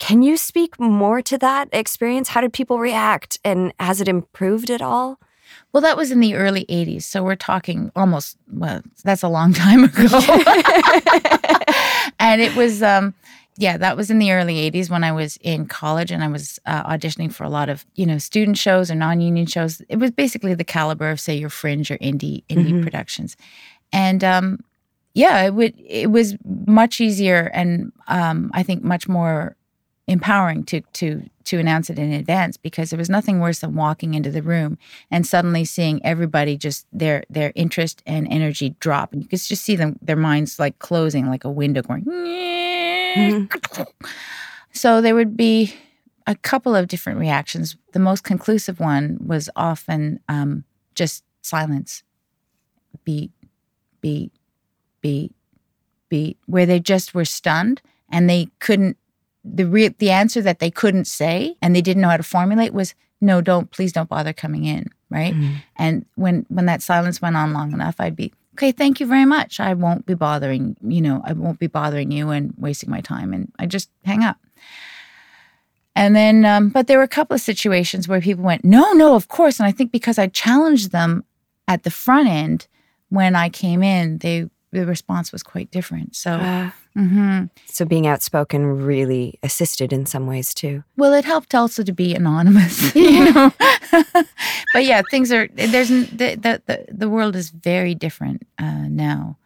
Can 0.00 0.22
you 0.22 0.36
speak 0.36 0.80
more 0.80 1.22
to 1.22 1.38
that 1.38 1.68
experience? 1.70 2.30
How 2.30 2.40
did 2.40 2.52
people 2.52 2.80
react? 2.80 3.38
And 3.44 3.72
has 3.78 4.00
it 4.00 4.08
improved 4.08 4.68
at 4.68 4.82
all? 4.82 5.20
Well, 5.72 5.80
that 5.82 5.96
was 5.96 6.10
in 6.10 6.18
the 6.18 6.34
early 6.34 6.64
80s. 6.64 7.04
So 7.04 7.22
we're 7.22 7.36
talking 7.36 7.92
almost, 7.94 8.36
well, 8.50 8.82
that's 9.04 9.22
a 9.22 9.28
long 9.28 9.52
time 9.54 9.84
ago. 9.84 10.08
and 12.18 12.42
it 12.42 12.56
was, 12.56 12.82
um, 12.82 13.14
yeah, 13.58 13.76
that 13.78 13.96
was 13.96 14.10
in 14.10 14.18
the 14.18 14.32
early 14.32 14.70
80s 14.70 14.90
when 14.90 15.02
I 15.02 15.12
was 15.12 15.38
in 15.40 15.66
college 15.66 16.10
and 16.10 16.22
I 16.22 16.28
was 16.28 16.58
uh, 16.66 16.84
auditioning 16.84 17.32
for 17.32 17.44
a 17.44 17.48
lot 17.48 17.68
of, 17.68 17.86
you 17.94 18.04
know, 18.04 18.18
student 18.18 18.58
shows 18.58 18.90
or 18.90 18.94
non-union 18.94 19.46
shows. 19.46 19.80
It 19.88 19.96
was 19.96 20.10
basically 20.10 20.54
the 20.54 20.64
caliber 20.64 21.10
of 21.10 21.20
say 21.20 21.36
your 21.36 21.48
fringe 21.48 21.90
or 21.90 21.96
indie 21.98 22.44
indie 22.48 22.68
mm-hmm. 22.68 22.82
productions. 22.82 23.36
And 23.92 24.22
um 24.22 24.60
yeah, 25.14 25.42
it 25.42 25.54
would 25.54 25.74
it 25.78 26.10
was 26.10 26.36
much 26.44 27.00
easier 27.00 27.50
and 27.54 27.92
um 28.08 28.50
I 28.52 28.62
think 28.62 28.84
much 28.84 29.08
more 29.08 29.56
empowering 30.06 30.64
to 30.64 30.82
to 30.92 31.22
to 31.44 31.58
announce 31.58 31.88
it 31.88 31.98
in 31.98 32.12
advance 32.12 32.56
because 32.56 32.90
there 32.90 32.98
was 32.98 33.08
nothing 33.08 33.40
worse 33.40 33.60
than 33.60 33.74
walking 33.74 34.14
into 34.14 34.30
the 34.30 34.42
room 34.42 34.76
and 35.10 35.26
suddenly 35.26 35.64
seeing 35.64 36.04
everybody 36.04 36.56
just 36.56 36.86
their 36.92 37.24
their 37.30 37.52
interest 37.54 38.02
and 38.06 38.28
energy 38.30 38.76
drop 38.80 39.12
and 39.12 39.22
you 39.22 39.28
could 39.28 39.40
just 39.40 39.64
see 39.64 39.76
them 39.76 39.98
their 40.02 40.16
minds 40.16 40.58
like 40.58 40.78
closing 40.78 41.26
like 41.28 41.44
a 41.44 41.50
window 41.50 41.82
going 41.82 42.04
mm-hmm. 43.16 43.82
so 44.72 45.00
there 45.00 45.14
would 45.14 45.36
be 45.36 45.74
a 46.26 46.34
couple 46.34 46.74
of 46.74 46.88
different 46.88 47.18
reactions. 47.18 47.76
The 47.92 47.98
most 47.98 48.24
conclusive 48.24 48.80
one 48.80 49.18
was 49.24 49.48
often 49.56 50.20
um, 50.28 50.64
just 50.94 51.24
silence. 51.42 52.02
Beat 53.04 53.30
beat 54.00 54.32
beat 55.00 55.32
beat 56.08 56.38
where 56.46 56.66
they 56.66 56.80
just 56.80 57.14
were 57.14 57.24
stunned 57.24 57.82
and 58.10 58.28
they 58.28 58.48
couldn't 58.58 58.96
the 59.44 59.66
re- 59.66 59.94
the 59.98 60.10
answer 60.10 60.40
that 60.42 60.58
they 60.58 60.70
couldn't 60.70 61.06
say 61.06 61.56
and 61.62 61.74
they 61.74 61.82
didn't 61.82 62.02
know 62.02 62.08
how 62.08 62.16
to 62.16 62.22
formulate 62.22 62.72
was 62.72 62.94
no 63.20 63.40
don't 63.40 63.70
please 63.70 63.92
don't 63.92 64.08
bother 64.08 64.32
coming 64.32 64.64
in 64.64 64.86
right? 65.08 65.34
Mm. 65.34 65.56
And 65.76 66.06
when 66.16 66.46
when 66.48 66.66
that 66.66 66.82
silence 66.82 67.22
went 67.22 67.36
on 67.36 67.52
long 67.52 67.72
enough 67.72 67.96
i'd 68.00 68.16
be 68.16 68.32
okay 68.56 68.72
thank 68.72 69.00
you 69.00 69.06
very 69.06 69.26
much. 69.26 69.60
I 69.60 69.74
won't 69.74 70.06
be 70.06 70.14
bothering 70.14 70.76
you 70.82 71.02
know 71.02 71.20
i 71.24 71.32
won't 71.32 71.58
be 71.58 71.66
bothering 71.66 72.10
you 72.10 72.30
and 72.30 72.54
wasting 72.56 72.90
my 72.90 73.00
time. 73.00 73.32
And 73.34 73.52
i 73.58 73.66
just 73.66 73.90
hang 74.04 74.22
up. 74.24 74.38
And 75.94 76.16
then 76.16 76.44
um, 76.44 76.70
but 76.70 76.86
there 76.86 76.98
were 76.98 77.04
a 77.04 77.08
couple 77.18 77.34
of 77.34 77.40
situations 77.40 78.08
where 78.08 78.20
people 78.20 78.44
went 78.44 78.64
no 78.64 78.92
no 78.92 79.14
of 79.14 79.28
course. 79.28 79.60
And 79.60 79.66
i 79.66 79.72
think 79.72 79.92
because 79.92 80.18
i 80.18 80.26
challenged 80.28 80.90
them 80.90 81.24
at 81.68 81.82
the 81.82 81.90
front 81.90 82.28
end 82.28 82.66
when 83.10 83.36
i 83.36 83.48
came 83.48 83.82
in 83.82 84.18
they 84.18 84.48
the 84.72 84.86
response 84.86 85.32
was 85.32 85.42
quite 85.42 85.70
different. 85.70 86.16
So 86.16 86.32
uh 86.32 86.70
Mm-hmm. 86.96 87.44
So 87.66 87.84
being 87.84 88.06
outspoken 88.06 88.84
really 88.84 89.38
assisted 89.42 89.92
in 89.92 90.06
some 90.06 90.26
ways 90.26 90.54
too. 90.54 90.82
Well, 90.96 91.12
it 91.12 91.26
helped 91.26 91.54
also 91.54 91.82
to 91.82 91.92
be 91.92 92.14
anonymous, 92.14 92.94
you 92.94 93.32
know. 93.32 93.52
but 94.72 94.84
yeah, 94.84 95.02
things 95.10 95.30
are 95.30 95.48
there's 95.48 95.88
the 95.88 96.62
the 96.66 96.86
the, 96.88 97.10
world 97.10 97.36
is 97.36 97.50
very 97.50 97.94
different 97.94 98.46
uh, 98.58 98.88
now. 98.88 99.36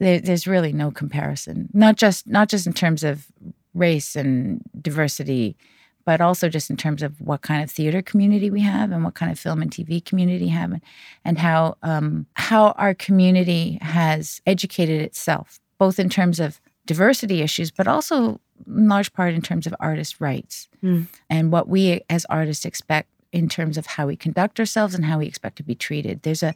There, 0.00 0.20
there's 0.20 0.46
really 0.46 0.72
no 0.72 0.90
comparison. 0.90 1.70
Not 1.72 1.96
just 1.96 2.26
not 2.26 2.50
just 2.50 2.66
in 2.66 2.74
terms 2.74 3.02
of 3.02 3.26
race 3.72 4.14
and 4.14 4.60
diversity, 4.82 5.56
but 6.04 6.20
also 6.20 6.50
just 6.50 6.68
in 6.68 6.76
terms 6.76 7.02
of 7.02 7.18
what 7.22 7.40
kind 7.40 7.62
of 7.64 7.70
theater 7.70 8.02
community 8.02 8.50
we 8.50 8.60
have 8.60 8.92
and 8.92 9.02
what 9.02 9.14
kind 9.14 9.32
of 9.32 9.38
film 9.38 9.62
and 9.62 9.70
TV 9.70 10.04
community 10.04 10.48
have, 10.48 10.72
and, 10.72 10.82
and 11.24 11.38
how 11.38 11.78
um, 11.82 12.26
how 12.34 12.72
our 12.72 12.92
community 12.92 13.78
has 13.80 14.42
educated 14.46 15.00
itself 15.00 15.58
both 15.78 15.98
in 15.98 16.08
terms 16.08 16.40
of 16.40 16.60
diversity 16.86 17.40
issues, 17.42 17.70
but 17.70 17.88
also 17.88 18.40
in 18.66 18.88
large 18.88 19.12
part 19.12 19.34
in 19.34 19.42
terms 19.42 19.66
of 19.66 19.74
artist 19.80 20.20
rights 20.20 20.68
mm. 20.82 21.06
and 21.28 21.50
what 21.50 21.68
we 21.68 22.00
as 22.08 22.24
artists 22.26 22.64
expect 22.64 23.08
in 23.32 23.48
terms 23.48 23.76
of 23.76 23.86
how 23.86 24.06
we 24.06 24.16
conduct 24.16 24.60
ourselves 24.60 24.94
and 24.94 25.04
how 25.04 25.18
we 25.18 25.26
expect 25.26 25.56
to 25.56 25.62
be 25.62 25.74
treated. 25.74 26.22
There's 26.22 26.42
a 26.42 26.54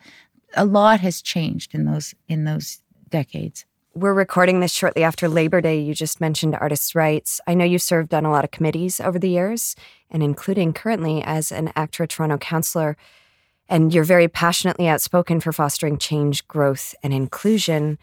a 0.55 0.65
lot 0.65 1.01
has 1.01 1.21
changed 1.21 1.75
in 1.75 1.85
those 1.85 2.15
in 2.29 2.45
those 2.45 2.81
decades. 3.11 3.65
We're 3.95 4.15
recording 4.15 4.61
this 4.61 4.73
shortly 4.73 5.03
after 5.03 5.29
Labor 5.29 5.61
Day. 5.61 5.81
You 5.81 5.93
just 5.93 6.21
mentioned 6.21 6.55
artists' 6.55 6.95
rights. 6.95 7.41
I 7.47 7.55
know 7.55 7.65
you 7.65 7.79
served 7.79 8.15
on 8.15 8.25
a 8.25 8.31
lot 8.31 8.45
of 8.45 8.51
committees 8.51 9.01
over 9.01 9.19
the 9.19 9.31
years, 9.31 9.75
and 10.11 10.23
including 10.23 10.73
currently 10.73 11.23
as 11.23 11.51
an 11.51 11.73
ACTRA 11.75 12.07
Toronto 12.07 12.39
councillor. 12.39 12.97
And 13.69 13.93
you're 13.93 14.05
very 14.05 14.29
passionately 14.29 14.89
outspoken 14.89 15.41
for 15.41 15.53
fostering 15.53 15.99
change, 15.99 16.47
growth, 16.47 16.95
and 17.03 17.13
inclusion. 17.13 17.99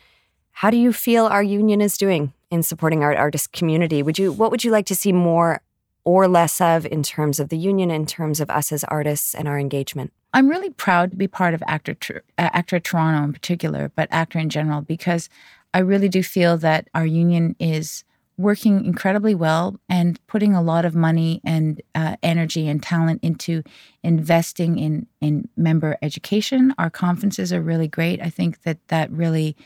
How 0.59 0.69
do 0.69 0.77
you 0.77 0.93
feel 0.93 1.25
our 1.25 1.43
union 1.43 1.81
is 1.81 1.97
doing 1.97 2.31
in 2.49 2.63
supporting 2.63 3.03
our 3.03 3.13
artist 3.13 3.51
community? 3.51 4.01
Would 4.01 4.17
you 4.17 4.31
what 4.31 4.51
would 4.51 4.63
you 4.63 4.71
like 4.71 4.85
to 4.85 4.95
see 4.95 5.11
more 5.11 5.59
or 6.05 6.29
less 6.29 6.61
of 6.61 6.85
in 6.85 7.03
terms 7.03 7.41
of 7.41 7.49
the 7.49 7.57
union, 7.57 7.91
in 7.91 8.05
terms 8.05 8.39
of 8.39 8.49
us 8.49 8.71
as 8.71 8.85
artists 8.85 9.35
and 9.35 9.49
our 9.49 9.59
engagement? 9.59 10.13
I'm 10.33 10.47
really 10.47 10.69
proud 10.69 11.11
to 11.11 11.17
be 11.17 11.27
part 11.27 11.53
of 11.55 11.63
ACTRA 11.67 12.21
uh, 12.37 12.49
ACTRA 12.53 12.79
Toronto 12.79 13.21
in 13.25 13.33
particular, 13.33 13.91
but 13.97 14.07
ACTRA 14.11 14.43
in 14.43 14.49
general, 14.49 14.79
because 14.79 15.27
I 15.73 15.79
really 15.79 16.07
do 16.07 16.23
feel 16.23 16.57
that 16.59 16.87
our 16.95 17.05
union 17.05 17.57
is 17.59 18.05
working 18.37 18.85
incredibly 18.85 19.35
well 19.35 19.77
and 19.89 20.25
putting 20.27 20.53
a 20.53 20.61
lot 20.61 20.85
of 20.85 20.95
money 20.95 21.41
and 21.43 21.81
uh, 21.95 22.15
energy 22.23 22.69
and 22.69 22.81
talent 22.81 23.19
into 23.21 23.61
investing 24.03 24.79
in 24.79 25.05
in 25.19 25.49
member 25.57 25.97
education. 26.01 26.73
Our 26.77 26.89
conferences 26.89 27.51
are 27.51 27.61
really 27.61 27.89
great. 27.89 28.21
I 28.21 28.29
think 28.29 28.61
that 28.61 28.77
that 28.87 29.11
really 29.11 29.57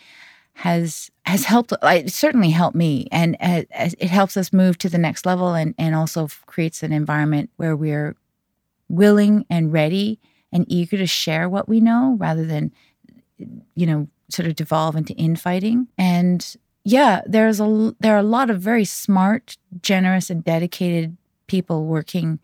has 0.59 1.09
has 1.25 1.45
helped 1.45 1.71
it 1.81 2.11
certainly 2.11 2.49
helped 2.49 2.75
me 2.75 3.07
and 3.13 3.37
uh, 3.39 3.63
it 3.71 4.09
helps 4.09 4.35
us 4.35 4.51
move 4.51 4.77
to 4.77 4.89
the 4.89 4.97
next 4.97 5.25
level 5.25 5.53
and 5.53 5.73
and 5.77 5.95
also 5.95 6.27
creates 6.47 6.83
an 6.83 6.91
environment 6.91 7.49
where 7.55 7.77
we're 7.77 8.13
willing 8.89 9.45
and 9.49 9.71
ready 9.71 10.19
and 10.51 10.65
eager 10.67 10.97
to 10.97 11.07
share 11.07 11.47
what 11.47 11.69
we 11.69 11.79
know 11.79 12.17
rather 12.19 12.45
than 12.45 12.73
you 13.37 13.85
know 13.85 14.09
sort 14.27 14.47
of 14.47 14.55
devolve 14.55 14.97
into 14.97 15.13
infighting. 15.13 15.87
And 15.97 16.45
yeah 16.83 17.21
there's 17.25 17.61
a 17.61 17.95
there 18.01 18.15
are 18.15 18.19
a 18.19 18.33
lot 18.37 18.49
of 18.49 18.59
very 18.61 18.85
smart 18.85 19.57
generous 19.81 20.29
and 20.29 20.43
dedicated 20.43 21.15
people 21.47 21.85
working 21.85 22.37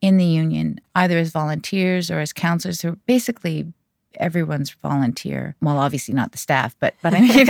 in 0.00 0.16
the 0.16 0.24
union 0.24 0.80
either 0.94 1.18
as 1.18 1.32
volunteers 1.32 2.10
or 2.10 2.20
as 2.20 2.32
councillors 2.32 2.80
who 2.80 2.90
are 2.90 2.98
basically 3.06 3.66
everyone's 4.18 4.70
volunteer. 4.70 5.56
Well, 5.60 5.78
obviously 5.78 6.14
not 6.14 6.32
the 6.32 6.38
staff, 6.38 6.76
but 6.80 6.94
but 7.02 7.14
I 7.14 7.20
mean, 7.20 7.46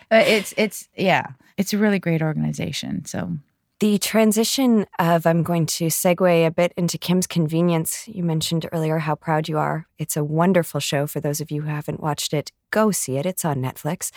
it's 0.10 0.54
it's 0.56 0.88
yeah, 0.96 1.28
it's 1.56 1.72
a 1.72 1.78
really 1.78 1.98
great 1.98 2.22
organization. 2.22 3.04
So 3.04 3.32
the 3.80 3.98
transition 3.98 4.86
of 4.98 5.26
I'm 5.26 5.42
going 5.42 5.66
to 5.66 5.86
segue 5.86 6.46
a 6.46 6.50
bit 6.50 6.72
into 6.76 6.98
Kim's 6.98 7.26
Convenience. 7.26 8.06
You 8.06 8.22
mentioned 8.22 8.68
earlier 8.72 8.98
how 8.98 9.16
proud 9.16 9.48
you 9.48 9.58
are. 9.58 9.86
It's 9.98 10.16
a 10.16 10.22
wonderful 10.22 10.78
show. 10.78 11.06
For 11.06 11.20
those 11.20 11.40
of 11.40 11.50
you 11.50 11.62
who 11.62 11.68
haven't 11.68 12.00
watched 12.00 12.32
it, 12.32 12.52
go 12.70 12.92
see 12.92 13.16
it. 13.16 13.26
It's 13.26 13.44
on 13.44 13.56
Netflix 13.56 14.12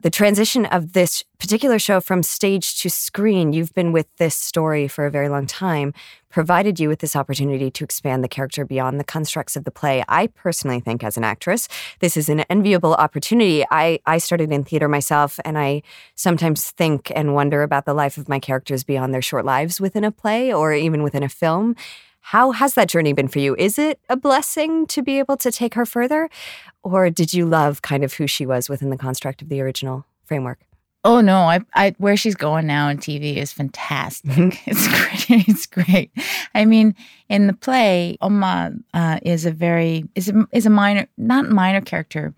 the 0.00 0.10
transition 0.10 0.64
of 0.66 0.92
this 0.92 1.24
particular 1.38 1.78
show 1.78 2.00
from 2.00 2.22
stage 2.22 2.80
to 2.80 2.88
screen, 2.88 3.52
you've 3.52 3.74
been 3.74 3.90
with 3.90 4.06
this 4.16 4.36
story 4.36 4.86
for 4.86 5.06
a 5.06 5.10
very 5.10 5.28
long 5.28 5.44
time, 5.44 5.92
provided 6.30 6.78
you 6.78 6.88
with 6.88 7.00
this 7.00 7.16
opportunity 7.16 7.68
to 7.68 7.82
expand 7.82 8.22
the 8.22 8.28
character 8.28 8.64
beyond 8.64 9.00
the 9.00 9.04
constructs 9.04 9.56
of 9.56 9.64
the 9.64 9.72
play. 9.72 10.04
I 10.08 10.28
personally 10.28 10.78
think, 10.78 11.02
as 11.02 11.16
an 11.16 11.24
actress, 11.24 11.66
this 11.98 12.16
is 12.16 12.28
an 12.28 12.40
enviable 12.42 12.94
opportunity. 12.94 13.64
I, 13.72 13.98
I 14.06 14.18
started 14.18 14.52
in 14.52 14.62
theater 14.62 14.88
myself, 14.88 15.40
and 15.44 15.58
I 15.58 15.82
sometimes 16.14 16.70
think 16.70 17.10
and 17.16 17.34
wonder 17.34 17.64
about 17.64 17.84
the 17.84 17.94
life 17.94 18.18
of 18.18 18.28
my 18.28 18.38
characters 18.38 18.84
beyond 18.84 19.12
their 19.12 19.22
short 19.22 19.44
lives 19.44 19.80
within 19.80 20.04
a 20.04 20.12
play 20.12 20.52
or 20.52 20.72
even 20.72 21.02
within 21.02 21.24
a 21.24 21.28
film. 21.28 21.74
How 22.28 22.50
has 22.50 22.74
that 22.74 22.90
journey 22.90 23.14
been 23.14 23.28
for 23.28 23.38
you? 23.38 23.56
Is 23.56 23.78
it 23.78 24.00
a 24.10 24.16
blessing 24.16 24.86
to 24.88 25.00
be 25.00 25.18
able 25.18 25.38
to 25.38 25.50
take 25.50 25.72
her 25.72 25.86
further? 25.86 26.28
Or 26.82 27.08
did 27.08 27.32
you 27.32 27.46
love 27.46 27.80
kind 27.80 28.04
of 28.04 28.12
who 28.12 28.26
she 28.26 28.44
was 28.44 28.68
within 28.68 28.90
the 28.90 28.98
construct 28.98 29.40
of 29.40 29.48
the 29.48 29.62
original 29.62 30.04
framework? 30.26 30.58
Oh 31.04 31.22
no, 31.22 31.38
I, 31.38 31.60
I 31.72 31.94
where 31.96 32.18
she's 32.18 32.34
going 32.34 32.66
now 32.66 32.88
on 32.88 32.98
TV 32.98 33.36
is 33.36 33.50
fantastic. 33.50 34.30
Mm-hmm. 34.30 34.50
it's 34.70 34.88
great. 34.88 35.48
It's 35.48 35.64
great. 35.64 36.10
I 36.54 36.66
mean, 36.66 36.94
in 37.30 37.46
the 37.46 37.54
play, 37.54 38.18
Umma 38.20 38.78
uh, 38.92 39.20
is 39.22 39.46
a 39.46 39.50
very 39.50 40.04
is 40.14 40.28
a, 40.28 40.46
is 40.52 40.66
a 40.66 40.70
minor, 40.70 41.06
not 41.16 41.48
minor 41.48 41.80
character. 41.80 42.34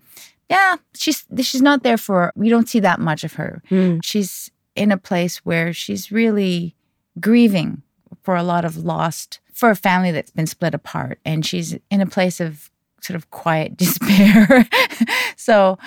Yeah, 0.49 0.77
she's 0.93 1.25
she's 1.41 1.61
not 1.61 1.83
there 1.83 1.97
for. 1.97 2.31
We 2.37 2.47
don't 2.47 2.69
see 2.69 2.79
that 2.79 3.01
much 3.01 3.25
of 3.25 3.33
her. 3.33 3.61
Mm. 3.69 3.99
She's 4.05 4.51
in 4.73 4.93
a 4.93 4.97
place 4.97 5.39
where 5.39 5.73
she's 5.73 6.13
really 6.13 6.77
grieving 7.19 7.81
for 8.23 8.37
a 8.37 8.43
lot 8.43 8.63
of 8.63 8.77
lost 8.77 9.41
for 9.61 9.69
a 9.69 9.75
family 9.75 10.09
that's 10.09 10.31
been 10.31 10.47
split 10.47 10.73
apart 10.73 11.19
and 11.23 11.45
she's 11.45 11.77
in 11.91 12.01
a 12.01 12.07
place 12.07 12.39
of 12.39 12.71
sort 12.99 13.15
of 13.15 13.29
quiet 13.29 13.77
despair. 13.83 14.67
so 15.35 15.77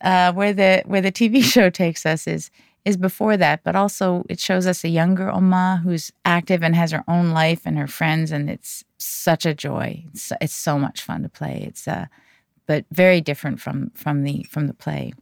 uh, 0.00 0.32
where 0.32 0.52
the 0.52 0.82
where 0.86 1.00
the 1.00 1.12
TV 1.12 1.40
show 1.54 1.70
takes 1.70 2.04
us 2.04 2.26
is 2.26 2.50
is 2.84 2.96
before 2.96 3.36
that, 3.36 3.62
but 3.62 3.76
also 3.76 4.24
it 4.28 4.40
shows 4.40 4.66
us 4.66 4.82
a 4.82 4.88
younger 4.88 5.26
Umma 5.26 5.80
who's 5.82 6.10
active 6.24 6.64
and 6.64 6.74
has 6.74 6.90
her 6.90 7.04
own 7.06 7.30
life 7.30 7.62
and 7.64 7.78
her 7.78 7.86
friends, 7.86 8.32
and 8.32 8.50
it's 8.50 8.82
such 8.98 9.46
a 9.46 9.54
joy. 9.54 10.02
It's, 10.12 10.32
it's 10.40 10.54
so 10.54 10.76
much 10.76 11.00
fun 11.00 11.22
to 11.22 11.28
play. 11.28 11.62
It's 11.68 11.86
uh, 11.86 12.06
but 12.66 12.84
very 12.90 13.20
different 13.20 13.60
from 13.60 13.90
from 13.94 14.24
the 14.24 14.42
from 14.50 14.66
the 14.66 14.74
play. 14.74 15.12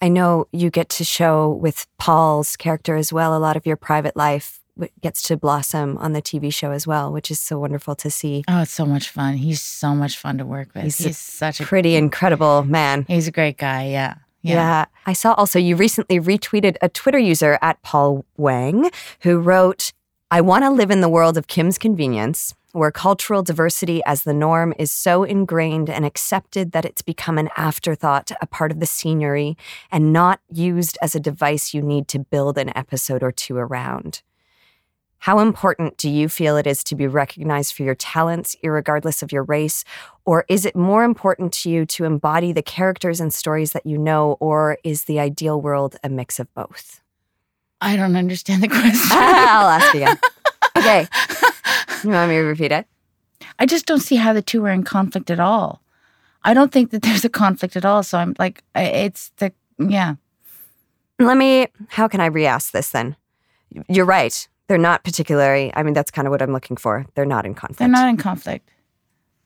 I 0.00 0.08
know 0.08 0.46
you 0.50 0.70
get 0.70 0.88
to 0.90 1.04
show 1.04 1.50
with 1.50 1.86
Paul's 1.98 2.56
character 2.56 2.96
as 2.96 3.12
well 3.12 3.36
a 3.36 3.44
lot 3.46 3.58
of 3.58 3.66
your 3.66 3.76
private 3.76 4.16
life 4.16 4.63
gets 5.00 5.22
to 5.22 5.36
blossom 5.36 5.96
on 5.98 6.12
the 6.12 6.22
TV 6.22 6.52
show 6.52 6.70
as 6.70 6.86
well, 6.86 7.12
which 7.12 7.30
is 7.30 7.38
so 7.38 7.58
wonderful 7.58 7.94
to 7.96 8.10
see. 8.10 8.44
Oh, 8.48 8.62
it's 8.62 8.72
so 8.72 8.86
much 8.86 9.08
fun. 9.08 9.34
He's 9.34 9.60
so 9.60 9.94
much 9.94 10.18
fun 10.18 10.38
to 10.38 10.44
work 10.44 10.68
with. 10.74 10.84
He's, 10.84 10.98
he's 10.98 11.18
such 11.18 11.60
a 11.60 11.64
pretty 11.64 11.96
incredible 11.96 12.64
man. 12.64 13.04
He's 13.08 13.28
a 13.28 13.32
great 13.32 13.56
guy. 13.56 13.88
Yeah. 13.88 14.14
yeah. 14.42 14.54
Yeah. 14.54 14.84
I 15.06 15.12
saw 15.12 15.34
also 15.34 15.58
you 15.58 15.76
recently 15.76 16.20
retweeted 16.20 16.76
a 16.82 16.88
Twitter 16.88 17.18
user 17.18 17.58
at 17.62 17.80
Paul 17.82 18.24
Wang 18.36 18.90
who 19.20 19.38
wrote, 19.38 19.92
I 20.30 20.40
want 20.40 20.64
to 20.64 20.70
live 20.70 20.90
in 20.90 21.00
the 21.00 21.08
world 21.08 21.36
of 21.36 21.46
Kim's 21.46 21.78
convenience, 21.78 22.54
where 22.72 22.90
cultural 22.90 23.44
diversity 23.44 24.02
as 24.04 24.24
the 24.24 24.34
norm 24.34 24.74
is 24.78 24.90
so 24.90 25.22
ingrained 25.22 25.88
and 25.88 26.04
accepted 26.04 26.72
that 26.72 26.84
it's 26.84 27.02
become 27.02 27.38
an 27.38 27.48
afterthought, 27.56 28.32
a 28.40 28.46
part 28.46 28.72
of 28.72 28.80
the 28.80 28.86
scenery, 28.86 29.56
and 29.92 30.12
not 30.12 30.40
used 30.50 30.98
as 31.00 31.14
a 31.14 31.20
device 31.20 31.72
you 31.72 31.80
need 31.80 32.08
to 32.08 32.18
build 32.18 32.58
an 32.58 32.76
episode 32.76 33.22
or 33.22 33.30
two 33.30 33.56
around. 33.56 34.22
How 35.24 35.38
important 35.38 35.96
do 35.96 36.10
you 36.10 36.28
feel 36.28 36.58
it 36.58 36.66
is 36.66 36.84
to 36.84 36.94
be 36.94 37.06
recognized 37.06 37.72
for 37.72 37.82
your 37.82 37.94
talents, 37.94 38.54
regardless 38.62 39.22
of 39.22 39.32
your 39.32 39.44
race? 39.44 39.82
Or 40.26 40.44
is 40.50 40.66
it 40.66 40.76
more 40.76 41.02
important 41.02 41.54
to 41.54 41.70
you 41.70 41.86
to 41.86 42.04
embody 42.04 42.52
the 42.52 42.60
characters 42.60 43.20
and 43.20 43.32
stories 43.32 43.72
that 43.72 43.86
you 43.86 43.96
know, 43.96 44.36
or 44.38 44.76
is 44.84 45.04
the 45.04 45.18
ideal 45.18 45.62
world 45.62 45.96
a 46.04 46.10
mix 46.10 46.38
of 46.38 46.52
both? 46.52 47.00
I 47.80 47.96
don't 47.96 48.16
understand 48.16 48.62
the 48.62 48.68
question. 48.68 48.92
I'll 49.12 49.66
ask 49.66 49.94
again. 49.94 50.18
okay. 50.76 51.08
You 52.02 52.10
want 52.10 52.28
me 52.28 52.36
to 52.36 52.42
repeat 52.42 52.72
it? 52.72 52.86
I 53.58 53.64
just 53.64 53.86
don't 53.86 54.00
see 54.00 54.16
how 54.16 54.34
the 54.34 54.42
two 54.42 54.62
are 54.66 54.72
in 54.72 54.82
conflict 54.82 55.30
at 55.30 55.40
all. 55.40 55.80
I 56.42 56.52
don't 56.52 56.70
think 56.70 56.90
that 56.90 57.00
there's 57.00 57.24
a 57.24 57.30
conflict 57.30 57.76
at 57.76 57.86
all. 57.86 58.02
So 58.02 58.18
I'm 58.18 58.34
like, 58.38 58.62
it's 58.74 59.30
the, 59.38 59.54
yeah. 59.78 60.16
Let 61.18 61.38
me, 61.38 61.68
how 61.88 62.08
can 62.08 62.20
I 62.20 62.26
re 62.26 62.44
ask 62.44 62.72
this 62.72 62.90
then? 62.90 63.16
You're 63.88 64.04
right 64.04 64.46
they're 64.68 64.78
not 64.78 65.04
particularly, 65.04 65.72
I 65.74 65.82
mean, 65.82 65.94
that's 65.94 66.10
kind 66.10 66.26
of 66.26 66.32
what 66.32 66.42
I'm 66.42 66.52
looking 66.52 66.76
for. 66.76 67.06
They're 67.14 67.26
not 67.26 67.44
in 67.44 67.54
conflict. 67.54 67.78
They're 67.78 67.88
not 67.88 68.08
in 68.08 68.16
conflict. 68.16 68.68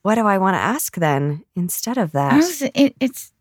What 0.03 0.15
do 0.15 0.27
I 0.27 0.39
want 0.39 0.55
to 0.55 0.61
ask 0.61 0.97
then 0.97 1.45
instead 1.57 1.99
of 1.99 2.13
that? 2.13 2.41
it, 2.75 2.95
it's, 3.01 3.33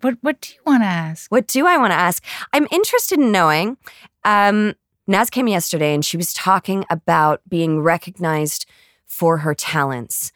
what, 0.00 0.16
what 0.20 0.40
do 0.40 0.52
you 0.54 0.60
want 0.64 0.82
to 0.82 0.86
ask? 0.86 1.30
What 1.30 1.46
do 1.48 1.66
I 1.66 1.76
want 1.78 1.90
to 1.90 1.96
ask? 1.96 2.22
I'm 2.52 2.68
interested 2.70 3.18
in 3.18 3.32
knowing. 3.32 3.76
Um, 4.24 4.74
Naz 5.06 5.30
came 5.30 5.48
yesterday 5.48 5.94
and 5.94 6.04
she 6.04 6.16
was 6.16 6.32
talking 6.32 6.84
about 6.90 7.40
being 7.48 7.80
recognized 7.80 8.66
for 9.06 9.38
her 9.38 9.54
talents 9.54 10.32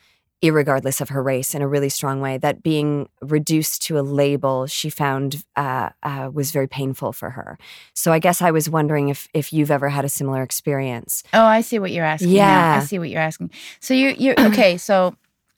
regardless 0.48 1.02
of 1.02 1.10
her 1.10 1.22
race 1.22 1.54
in 1.54 1.60
a 1.60 1.68
really 1.68 1.90
strong 1.90 2.22
way 2.22 2.38
that 2.38 2.62
being 2.62 3.08
reduced 3.20 3.82
to 3.82 3.98
a 3.98 4.00
label 4.00 4.66
she 4.66 4.88
found 4.88 5.44
uh, 5.56 5.90
uh, 6.02 6.30
was 6.32 6.50
very 6.50 6.66
painful 6.66 7.12
for 7.12 7.30
her. 7.30 7.58
So 7.92 8.12
i 8.12 8.18
guess 8.18 8.40
i 8.40 8.50
was 8.50 8.70
wondering 8.70 9.10
if 9.10 9.28
if 9.34 9.52
you've 9.52 9.70
ever 9.70 9.90
had 9.90 10.04
a 10.04 10.08
similar 10.08 10.42
experience. 10.42 11.22
Oh 11.34 11.44
i 11.44 11.60
see 11.60 11.78
what 11.78 11.90
you're 11.90 12.04
asking. 12.04 12.30
Yeah 12.30 12.46
now. 12.46 12.76
i 12.76 12.80
see 12.80 12.98
what 12.98 13.10
you're 13.10 13.20
asking. 13.20 13.50
So 13.80 13.92
you 13.92 14.14
you 14.16 14.34
okay 14.38 14.78
so 14.78 15.14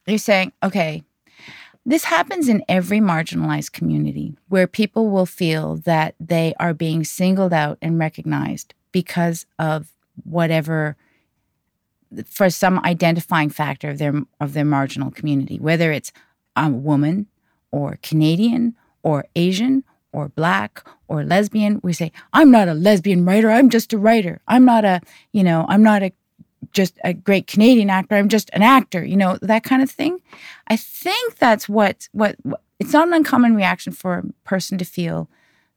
you're 0.06 0.18
saying 0.18 0.52
okay 0.64 1.04
this 1.84 2.04
happens 2.04 2.48
in 2.48 2.62
every 2.68 3.00
marginalized 3.00 3.72
community 3.72 4.36
where 4.48 4.66
people 4.66 5.10
will 5.10 5.26
feel 5.26 5.76
that 5.76 6.14
they 6.20 6.54
are 6.60 6.74
being 6.74 7.02
singled 7.04 7.52
out 7.52 7.76
and 7.82 7.98
recognized 7.98 8.74
because 8.92 9.46
of 9.58 9.92
whatever 10.24 10.96
for 12.26 12.50
some 12.50 12.78
identifying 12.84 13.50
factor 13.50 13.90
of 13.90 13.98
their 13.98 14.22
of 14.40 14.52
their 14.52 14.64
marginal 14.64 15.10
community, 15.10 15.58
whether 15.58 15.92
it's 15.92 16.12
a 16.56 16.70
woman 16.70 17.26
or 17.70 17.98
Canadian 18.02 18.74
or 19.02 19.24
Asian 19.34 19.84
or 20.12 20.28
black 20.28 20.86
or 21.08 21.24
lesbian. 21.24 21.80
We 21.82 21.92
say, 21.92 22.12
I'm 22.32 22.50
not 22.50 22.68
a 22.68 22.74
lesbian 22.74 23.24
writer, 23.24 23.50
I'm 23.50 23.70
just 23.70 23.92
a 23.92 23.98
writer. 23.98 24.40
I'm 24.46 24.64
not 24.64 24.84
a, 24.84 25.00
you 25.32 25.42
know, 25.42 25.66
I'm 25.68 25.82
not 25.82 26.02
a 26.02 26.12
just 26.72 26.98
a 27.04 27.12
great 27.12 27.46
Canadian 27.46 27.90
actor, 27.90 28.14
I'm 28.14 28.28
just 28.28 28.50
an 28.52 28.62
actor, 28.62 29.04
you 29.04 29.16
know, 29.16 29.38
that 29.42 29.64
kind 29.64 29.82
of 29.82 29.90
thing. 29.90 30.20
I 30.68 30.76
think 30.76 31.36
that's 31.36 31.68
what 31.68 32.08
what, 32.12 32.36
what 32.42 32.62
it's 32.78 32.92
not 32.92 33.08
an 33.08 33.14
uncommon 33.14 33.54
reaction 33.54 33.92
for 33.92 34.18
a 34.18 34.48
person 34.48 34.78
to 34.78 34.84
feel 34.84 35.28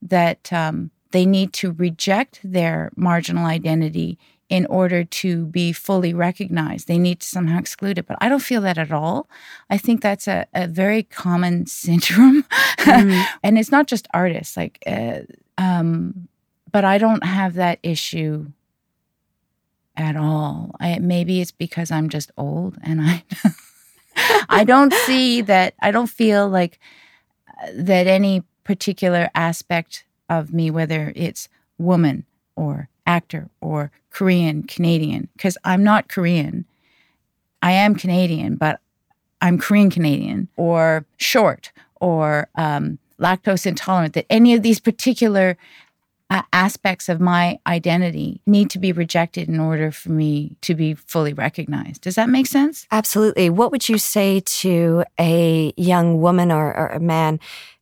that 0.02 0.52
um, 0.52 0.92
they 1.12 1.26
need 1.26 1.54
to 1.54 1.72
reject 1.72 2.40
their 2.44 2.92
marginal 2.96 3.46
identity 3.46 4.18
in 4.50 4.66
order 4.68 5.04
to 5.04 5.46
be 5.46 5.72
fully 5.72 6.14
recognized. 6.14 6.88
They 6.88 7.00
need 7.00 7.22
to 7.22 7.28
somehow 7.28 7.58
exclude 7.58 7.98
it. 7.98 8.06
But 8.06 8.18
I 8.22 8.30
don't 8.30 8.42
feel 8.42 8.62
that 8.62 8.78
at 8.78 8.92
all. 8.92 9.28
I 9.70 9.78
think 9.78 10.02
that's 10.02 10.28
a, 10.28 10.46
a 10.54 10.68
very 10.68 11.04
common 11.04 11.66
syndrome. 11.84 12.44
Mm-hmm. 12.80 13.38
and 13.44 13.58
it's 13.58 13.72
not 13.72 13.88
just 13.88 14.08
artists, 14.14 14.56
like, 14.56 14.84
uh, 14.86 15.22
um, 15.58 16.28
but 16.72 16.86
I 16.86 16.98
don't 16.98 17.24
have 17.24 17.56
that 17.56 17.80
issue 17.82 18.48
at 19.98 20.16
all. 20.16 20.76
I, 20.80 21.00
maybe 21.00 21.42
it's 21.42 21.52
because 21.52 21.90
I'm 21.90 22.10
just 22.10 22.32
old 22.38 22.78
and 22.84 23.02
I. 23.02 23.24
I 24.50 24.64
don't 24.64 24.94
see 24.94 25.42
that. 25.42 25.74
I 25.82 25.92
don't 25.92 26.08
feel 26.08 26.48
like 26.48 26.80
uh, 27.62 27.68
that 27.74 28.08
any 28.08 28.44
particular 28.64 29.30
aspect 29.36 30.06
of 30.30 30.54
me, 30.54 30.72
whether 30.72 31.12
it's 31.16 31.50
woman 31.78 32.26
or 32.56 32.90
actor 33.06 33.50
or 33.62 33.92
Korean 34.10 34.64
Canadian 34.64 35.30
because 35.34 35.58
I'm 35.64 35.84
not 35.84 36.08
Korean. 36.08 36.66
I 37.62 37.72
am 37.72 37.96
Canadian, 37.96 38.56
but 38.56 38.80
I'm 39.42 39.58
Korean 39.60 39.90
Canadian 39.90 40.48
or 40.56 41.06
short 41.18 41.72
or 42.00 42.48
um, 42.56 43.00
lactose 43.20 43.66
intolerant, 43.66 44.14
that 44.14 44.26
any 44.30 44.54
of 44.54 44.62
these 44.62 44.80
particular 44.80 45.58
uh, 46.30 46.42
aspects 46.52 47.08
of 47.08 47.22
my 47.22 47.60
identity 47.68 48.42
need 48.46 48.70
to 48.72 48.80
be 48.80 48.92
rejected 48.92 49.48
in 49.48 49.60
order 49.60 49.92
for 49.92 50.10
me 50.10 50.56
to 50.62 50.74
be 50.74 50.94
fully 50.94 51.34
recognized. 51.34 52.02
Does 52.02 52.16
that 52.16 52.30
make 52.30 52.48
sense? 52.48 52.88
Absolutely. 52.92 53.50
What 53.50 53.72
would 53.72 53.88
you 53.88 53.98
say 53.98 54.42
to 54.46 55.04
a 55.20 55.74
young 55.78 56.20
woman 56.22 56.52
or, 56.52 56.76
or 56.76 56.88
a 56.88 57.00
man 57.00 57.40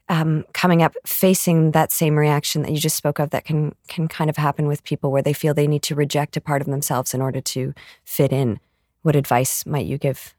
um, 0.09 0.45
coming 0.53 0.81
up 0.81 0.95
facing 1.05 1.71
that 1.71 1.91
same 1.91 2.17
reaction 2.17 2.61
that 2.63 2.71
you 2.71 2.77
just 2.77 2.95
spoke 2.95 3.19
of 3.19 3.29
that 3.29 3.45
can 3.45 3.73
can 3.87 4.07
kind 4.07 4.29
of 4.29 4.37
happen 4.37 4.67
with 4.67 4.83
people 4.83 5.11
where 5.11 5.21
they 5.21 5.33
feel 5.33 5.53
they 5.53 5.67
need 5.67 5.83
to 5.83 5.95
reject 5.95 6.35
a 6.35 6.41
part 6.41 6.61
of 6.61 6.67
themselves 6.67 7.13
in 7.13 7.21
order 7.21 7.39
to 7.39 7.73
fit 8.03 8.33
in 8.33 8.59
what 9.01 9.15
advice 9.15 9.65
might 9.65 9.85
you 9.85 9.97
give 9.97 10.35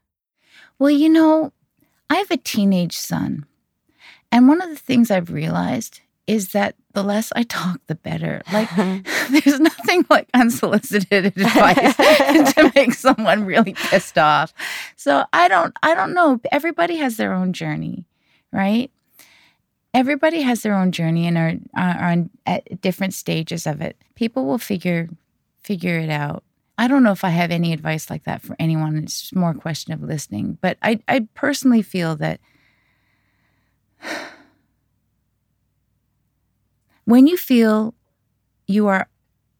well 0.78 0.90
you 0.90 1.08
know 1.08 1.50
I 2.10 2.16
have 2.16 2.30
a 2.30 2.36
teenage 2.36 2.96
son. 2.96 3.46
And 4.30 4.48
one 4.48 4.60
of 4.60 4.68
the 4.68 4.76
things 4.76 5.10
I've 5.10 5.32
realized 5.32 6.00
is 6.26 6.52
that 6.52 6.74
the 6.92 7.02
less 7.02 7.32
I 7.36 7.42
talk, 7.42 7.80
the 7.86 7.94
better. 7.94 8.40
Like, 8.52 8.70
there's 9.30 9.60
nothing 9.60 10.06
like 10.08 10.28
unsolicited 10.34 11.26
advice 11.36 11.96
to 12.54 12.72
make 12.74 12.94
someone 12.94 13.44
really 13.44 13.74
pissed 13.74 14.18
off. 14.18 14.54
So 14.96 15.24
I 15.32 15.48
don't, 15.48 15.74
I 15.82 15.94
don't 15.94 16.14
know. 16.14 16.40
Everybody 16.50 16.96
has 16.96 17.16
their 17.16 17.32
own 17.32 17.52
journey, 17.52 18.06
right? 18.52 18.90
Everybody 19.94 20.42
has 20.42 20.62
their 20.62 20.74
own 20.74 20.90
journey 20.90 21.26
and 21.26 21.38
are, 21.38 21.54
are 21.76 22.10
on 22.10 22.30
at 22.46 22.80
different 22.80 23.14
stages 23.14 23.66
of 23.66 23.80
it. 23.80 23.96
People 24.16 24.44
will 24.44 24.58
figure 24.58 25.08
figure 25.62 25.98
it 25.98 26.10
out. 26.10 26.42
I 26.76 26.88
don't 26.88 27.04
know 27.04 27.12
if 27.12 27.22
I 27.22 27.28
have 27.28 27.52
any 27.52 27.72
advice 27.72 28.10
like 28.10 28.24
that 28.24 28.42
for 28.42 28.56
anyone. 28.58 28.96
It's 28.96 29.32
more 29.32 29.52
a 29.52 29.54
question 29.54 29.92
of 29.92 30.02
listening. 30.02 30.58
But 30.60 30.76
I, 30.82 31.00
I 31.06 31.28
personally 31.34 31.82
feel 31.82 32.16
that 32.16 32.40
when 37.04 37.28
you 37.28 37.36
feel 37.36 37.94
you 38.66 38.88
are 38.88 39.08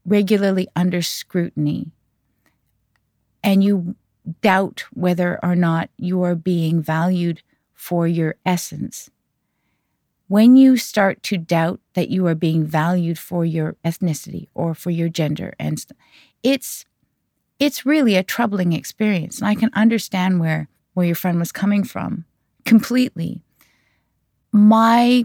regularly 0.05 0.67
under 0.75 1.01
scrutiny 1.01 1.93
and 3.43 3.63
you 3.63 3.95
doubt 4.41 4.85
whether 4.93 5.39
or 5.43 5.55
not 5.55 5.91
you 5.97 6.23
are 6.23 6.35
being 6.35 6.83
valued 6.83 7.43
for 7.73 8.09
your 8.09 8.35
essence, 8.45 9.11
when 10.29 10.57
you 10.57 10.77
start 10.77 11.23
to 11.23 11.37
doubt 11.37 11.81
that 11.95 12.09
you 12.09 12.27
are 12.27 12.35
being 12.35 12.65
valued 12.65 13.19
for 13.19 13.45
your 13.45 13.77
ethnicity 13.85 14.49
or 14.55 14.75
for 14.75 14.91
your 14.91 15.09
gender 15.09 15.55
and 15.59 15.81
st- 15.81 15.99
it's 16.43 16.85
it's 17.59 17.87
really 17.87 18.17
a 18.17 18.23
troubling 18.23 18.73
experience 18.73 19.39
and 19.39 19.49
i 19.49 19.55
can 19.55 19.71
understand 19.75 20.41
where 20.41 20.69
where 20.95 21.07
your 21.07 21.15
friend 21.15 21.39
was 21.39 21.53
coming 21.53 21.85
from 21.85 22.25
completely 22.65 23.43
my 24.53 25.25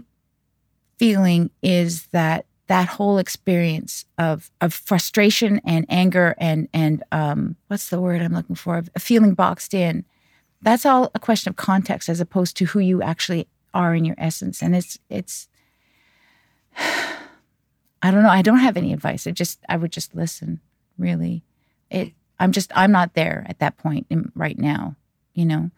feeling 0.98 1.50
is 1.62 2.06
that 2.08 2.44
that 2.66 2.86
whole 2.86 3.18
experience 3.18 4.04
of 4.18 4.50
of 4.60 4.74
frustration 4.74 5.60
and 5.64 5.86
anger 5.88 6.34
and 6.38 6.68
and 6.72 7.02
um, 7.10 7.56
what's 7.66 7.88
the 7.88 8.00
word 8.00 8.20
I'm 8.22 8.32
looking 8.32 8.54
for? 8.54 8.82
Feeling 8.98 9.34
boxed 9.34 9.72
in. 9.72 10.04
That's 10.62 10.84
all 10.84 11.10
a 11.14 11.18
question 11.18 11.50
of 11.50 11.56
context 11.56 12.08
as 12.08 12.20
opposed 12.20 12.56
to 12.58 12.66
who 12.66 12.78
you 12.78 13.02
actually 13.02 13.48
are 13.74 13.94
in 13.94 14.04
your 14.04 14.16
essence. 14.18 14.62
And 14.62 14.74
it's 14.74 14.98
it's 15.08 15.48
I 16.76 18.10
don't 18.10 18.22
know. 18.22 18.30
I 18.30 18.42
don't 18.42 18.58
have 18.58 18.76
any 18.76 18.92
advice. 18.92 19.26
I 19.26 19.30
just 19.30 19.60
I 19.68 19.76
would 19.76 19.92
just 19.92 20.14
listen. 20.14 20.60
Really, 20.98 21.42
it. 21.90 22.12
I'm 22.38 22.52
just 22.52 22.72
I'm 22.74 22.92
not 22.92 23.14
there 23.14 23.44
at 23.48 23.58
that 23.58 23.76
point 23.76 24.06
in, 24.10 24.32
right 24.34 24.58
now. 24.58 24.96
You 25.34 25.46
know, 25.46 25.70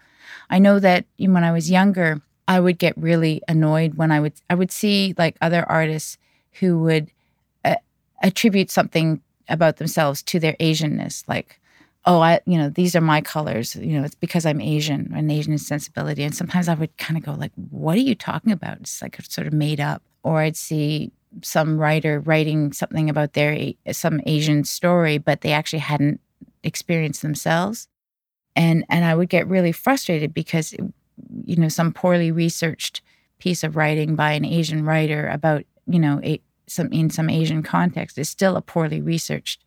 I 0.49 0.59
know 0.59 0.79
that 0.79 1.07
when 1.19 1.45
I 1.45 1.53
was 1.53 1.71
younger, 1.71 2.23
I 2.49 2.61
would 2.61 2.79
get 2.79 2.97
really 2.97 3.43
annoyed 3.49 3.95
when 3.95 4.11
I 4.11 4.21
would 4.21 4.35
I 4.49 4.55
would 4.55 4.71
see 4.71 5.15
like 5.19 5.37
other 5.41 5.65
artists 5.69 6.19
who 6.61 6.79
would 6.81 7.11
uh, 7.65 7.77
attribute 8.23 8.71
something 8.71 9.21
about 9.49 9.77
themselves 9.77 10.23
to 10.23 10.39
their 10.39 10.55
Asianness, 10.55 11.25
like 11.27 11.61
oh, 12.05 12.21
I, 12.21 12.41
you 12.47 12.59
know, 12.59 12.69
these 12.69 12.97
are 12.97 13.01
my 13.01 13.21
colors. 13.21 13.77
You 13.77 13.99
know, 13.99 14.05
it's 14.05 14.15
because 14.15 14.45
I'm 14.45 14.61
Asian, 14.61 15.13
an 15.15 15.31
Asian 15.31 15.57
sensibility. 15.59 16.23
And 16.23 16.35
sometimes 16.35 16.69
I 16.69 16.75
would 16.75 16.97
kind 16.97 17.17
of 17.17 17.25
go 17.25 17.33
like, 17.33 17.53
what 17.71 17.97
are 17.97 18.01
you 18.01 18.15
talking 18.15 18.53
about? 18.53 18.79
It's 18.81 19.01
like 19.01 19.21
sort 19.23 19.47
of 19.47 19.53
made 19.53 19.81
up. 19.81 20.03
Or 20.25 20.41
I'd 20.41 20.57
see 20.57 21.13
some 21.43 21.79
writer 21.79 22.21
writing 22.21 22.73
something 22.73 23.09
about 23.09 23.33
their 23.33 23.73
some 23.93 24.21
Asian 24.27 24.65
story, 24.65 25.19
but 25.19 25.41
they 25.41 25.53
actually 25.53 25.79
hadn't 25.81 26.21
experienced 26.63 27.23
themselves. 27.23 27.89
And 28.55 28.85
and 28.89 29.05
I 29.05 29.15
would 29.15 29.29
get 29.29 29.49
really 29.49 29.73
frustrated 29.73 30.35
because, 30.35 30.73
you 30.73 31.57
know, 31.57 31.69
some 31.69 31.93
poorly 31.93 32.31
researched 32.31 33.01
piece 33.39 33.65
of 33.65 33.77
writing 33.77 34.15
by 34.15 34.33
an 34.33 34.45
Asian 34.45 34.85
writer 34.85 35.29
about, 35.29 35.65
you 35.87 35.99
know, 35.99 36.21
a, 36.23 36.41
some 36.67 36.93
in 36.93 37.11
some 37.11 37.31
Asian 37.31 37.63
context 37.63 38.19
is 38.19 38.29
still 38.29 38.57
a 38.57 38.63
poorly 38.63 39.01
researched 39.01 39.65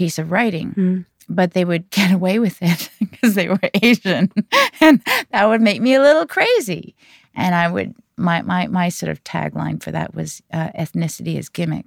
piece 0.00 0.18
of 0.18 0.32
writing. 0.32 0.72
Mm. 0.72 1.04
But 1.28 1.52
they 1.52 1.66
would 1.66 1.90
get 1.98 2.10
away 2.10 2.38
with 2.38 2.58
it 2.62 2.88
because 2.98 3.34
they 3.34 3.48
were 3.48 3.60
Asian. 3.82 4.32
and 4.80 5.02
that 5.30 5.46
would 5.46 5.60
make 5.60 5.82
me 5.82 5.94
a 5.94 6.00
little 6.00 6.26
crazy. 6.26 6.94
And 7.34 7.54
I 7.54 7.70
would, 7.70 7.94
my, 8.16 8.40
my, 8.42 8.66
my 8.66 8.88
sort 8.88 9.10
of 9.10 9.22
tagline 9.22 9.82
for 9.82 9.90
that 9.90 10.14
was 10.14 10.42
uh, 10.52 10.70
ethnicity 10.70 11.36
is 11.36 11.50
gimmick. 11.50 11.86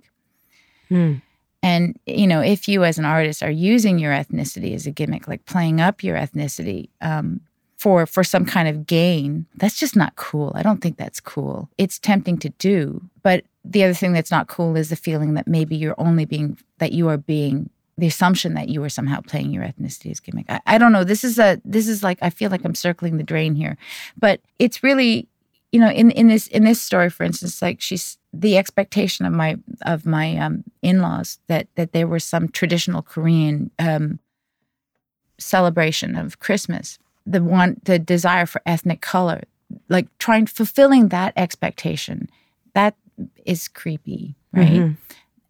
Mm. 0.92 1.22
And, 1.64 1.98
you 2.06 2.28
know, 2.28 2.42
if 2.42 2.68
you 2.68 2.84
as 2.84 3.00
an 3.00 3.06
artist 3.06 3.42
are 3.42 3.52
using 3.52 3.98
your 3.98 4.14
ethnicity 4.14 4.76
as 4.76 4.86
a 4.86 4.92
gimmick, 4.92 5.28
like 5.28 5.46
playing 5.46 5.82
up 5.82 6.04
your 6.04 6.16
ethnicity, 6.16 6.90
um, 7.02 7.42
for 7.78 8.06
for 8.06 8.24
some 8.24 8.46
kind 8.46 8.70
of 8.70 8.88
gain 8.88 9.46
that's 9.56 9.78
just 9.78 9.94
not 9.94 10.16
cool 10.16 10.54
i 10.56 10.64
don't 10.64 10.82
think 10.82 10.96
that's 10.96 11.20
cool 11.20 11.70
it's 11.78 12.00
tempting 12.00 12.38
to 12.38 12.48
do 12.52 13.02
but 13.24 13.44
the 13.66 13.84
other 13.84 13.94
thing 13.94 14.14
that's 14.14 14.32
not 14.32 14.48
cool 14.48 14.78
is 14.78 14.90
the 14.90 14.96
feeling 14.96 15.34
that 15.34 15.48
maybe 15.48 15.76
you're 15.76 15.96
only 15.98 16.24
being 16.24 16.58
that 16.78 16.94
you 16.94 17.10
are 17.10 17.18
being 17.18 17.70
the 17.98 18.08
assumption 18.08 18.56
that 18.56 18.70
you 18.70 18.82
were 18.82 18.90
somehow 18.90 19.22
playing 19.22 19.52
your 19.52 19.64
ethnicity 19.64 20.12
as 20.12 20.20
gimmick. 20.20 20.46
I, 20.50 20.60
I, 20.66 20.78
don't 20.78 20.92
know. 20.92 21.04
This 21.04 21.24
is 21.24 21.38
a 21.38 21.62
this 21.64 21.88
is 21.88 22.02
like 22.02 22.18
I 22.22 22.30
feel 22.30 22.50
like 22.50 22.66
I'm 22.66 22.76
circling 22.76 23.18
the 23.18 23.24
drain 23.24 23.56
here, 23.56 23.78
but 24.18 24.42
it's 24.60 24.84
really 24.84 25.28
you 25.72 25.80
know 25.80 25.90
in 25.90 26.12
in 26.12 26.28
this 26.28 26.48
in 26.48 26.64
this 26.64 26.82
story, 26.82 27.10
for 27.10 27.24
instance, 27.24 27.62
like 27.62 27.82
she's 27.82 28.18
the 28.34 28.58
expectation 28.58 29.26
of 29.26 29.34
my 29.34 29.58
of 29.84 30.06
my 30.06 30.38
um, 30.38 30.64
in 30.82 31.02
laws 31.02 31.40
that 31.48 31.68
that 31.76 31.92
there 31.92 32.08
was 32.08 32.24
some 32.24 32.48
traditional 32.50 33.04
Korean 33.04 33.70
um, 33.78 34.20
celebration 35.38 36.16
of 36.16 36.40
Christmas, 36.40 36.98
the 37.28 37.44
one 37.44 37.80
the 37.84 38.00
desire 38.00 38.48
for 38.48 38.62
ethnic 38.66 39.02
color, 39.02 39.44
like 39.88 40.08
trying 40.18 40.48
fulfilling 40.48 41.10
that 41.10 41.34
expectation, 41.38 42.28
that 42.74 42.96
is 43.46 43.68
creepy, 43.68 44.36
right? 44.52 44.72
Mm-hmm 44.72 44.94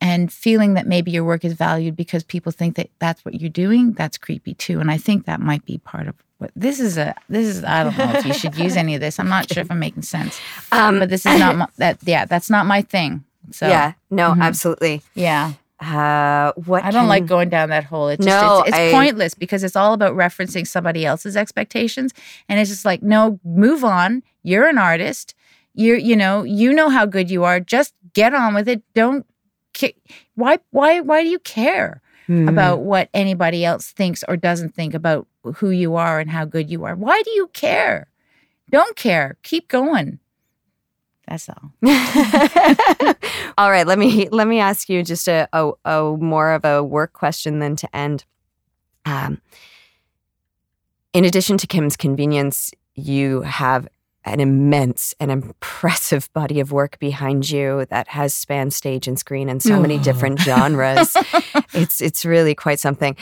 and 0.04 0.34
feeling 0.34 0.74
that 0.74 0.86
maybe 0.86 1.12
your 1.12 1.24
work 1.24 1.46
is 1.46 1.54
valued 1.54 1.96
because 1.96 2.24
people 2.24 2.52
think 2.52 2.76
that 2.76 2.90
that's 3.00 3.24
what 3.24 3.40
you're 3.40 3.50
doing 3.50 3.94
that's 3.94 4.18
creepy 4.18 4.54
too 4.54 4.80
and 4.80 4.92
i 4.92 4.98
think 4.98 5.26
that 5.26 5.40
might 5.40 5.66
be 5.66 5.78
part 5.80 6.08
of 6.08 6.16
what 6.38 6.52
this 6.56 6.80
is 6.80 6.98
a 6.98 7.16
this 7.30 7.48
is 7.48 7.64
i 7.64 7.84
don't 7.84 7.98
know 7.98 8.12
if 8.14 8.26
you 8.26 8.34
should 8.34 8.56
use 8.58 8.76
any 8.76 8.94
of 8.94 9.02
this 9.02 9.18
i'm 9.18 9.30
not 9.30 9.52
sure 9.52 9.62
if 9.62 9.72
i'm 9.72 9.80
making 9.80 10.04
sense 10.04 10.40
um, 10.72 11.00
but 11.00 11.10
this 11.10 11.26
is 11.26 11.40
not 11.40 11.56
my, 11.58 11.68
that 11.78 11.98
yeah 12.04 12.26
that's 12.26 12.50
not 12.50 12.66
my 12.66 12.82
thing 12.82 13.24
so 13.50 13.68
yeah 13.68 13.94
no 14.12 14.32
mm-hmm. 14.32 14.42
absolutely 14.42 15.02
yeah 15.16 15.54
uh, 15.80 16.54
what 16.66 16.82
I 16.84 16.92
don't 16.92 17.02
can... 17.02 17.10
like 17.10 17.26
going 17.26 17.50
down 17.50 17.68
that 17.70 17.84
hole. 17.84 18.08
It's 18.08 18.24
just 18.24 18.42
no, 18.42 18.60
it's, 18.60 18.70
it's 18.70 18.78
I... 18.78 18.92
pointless 18.92 19.34
because 19.34 19.66
it's 19.66 19.76
all 19.76 19.92
about 19.92 20.16
referencing 20.16 20.66
somebody 20.66 21.06
else's 21.06 21.36
expectations, 21.36 22.14
and 22.48 22.58
it's 22.58 22.70
just 22.70 22.86
like 22.86 23.04
no, 23.04 23.38
move 23.44 23.84
on. 23.84 24.24
You're 24.44 24.68
an 24.68 24.78
artist. 24.78 25.36
You're 25.74 25.98
you 25.98 26.16
know 26.16 26.44
you 26.44 26.72
know 26.72 26.88
how 26.88 27.06
good 27.06 27.30
you 27.30 27.44
are. 27.44 27.60
Just 27.60 27.96
get 28.14 28.34
on 28.34 28.54
with 28.54 28.70
it. 28.70 28.82
Don't 28.94 29.26
why 30.36 30.60
why 30.72 31.00
why 31.00 31.24
do 31.24 31.30
you 31.30 31.40
care 31.40 32.02
mm. 32.28 32.50
about 32.50 32.82
what 32.82 33.10
anybody 33.14 33.66
else 33.66 33.92
thinks 33.92 34.24
or 34.28 34.38
doesn't 34.38 34.76
think 34.76 34.94
about 34.94 35.28
who 35.56 35.70
you 35.70 35.96
are 35.96 36.20
and 36.20 36.30
how 36.30 36.46
good 36.46 36.70
you 36.70 36.84
are? 36.86 36.96
Why 36.96 37.22
do 37.24 37.32
you 37.32 37.48
care? 37.54 38.08
Don't 38.70 38.96
care. 38.96 39.38
Keep 39.44 39.68
going. 39.68 40.20
That's 41.28 41.48
all. 41.50 41.72
all 43.58 43.72
right, 43.72 43.88
let 43.88 43.98
me 43.98 44.28
let 44.30 44.48
me 44.48 44.60
ask 44.60 44.90
you 44.90 45.04
just 45.04 45.28
a, 45.28 45.48
a, 45.54 45.72
a 45.86 46.18
more 46.18 46.52
of 46.52 46.66
a 46.66 46.84
work 46.84 47.14
question 47.14 47.60
than 47.60 47.76
to 47.78 47.96
end. 47.96 48.26
Um, 49.06 49.42
in 51.14 51.26
addition 51.26 51.58
to 51.58 51.68
Kim's 51.68 51.96
convenience, 51.96 52.72
you 52.96 53.42
have 53.42 53.88
an 54.26 54.40
immense 54.40 55.14
and 55.20 55.32
impressive 55.32 56.32
body 56.34 56.60
of 56.60 56.72
work 56.72 56.98
behind 57.00 57.50
you 57.50 57.86
that 57.90 58.08
has 58.10 58.34
spanned 58.34 58.74
stage 58.74 59.08
and 59.08 59.20
screen 59.20 59.50
in 59.50 59.60
so 59.60 59.80
many 59.80 59.98
different 59.98 60.40
genres. 60.40 61.16
it's 61.74 62.02
it's 62.02 62.26
really 62.26 62.56
quite 62.56 62.80
something. 62.80 63.16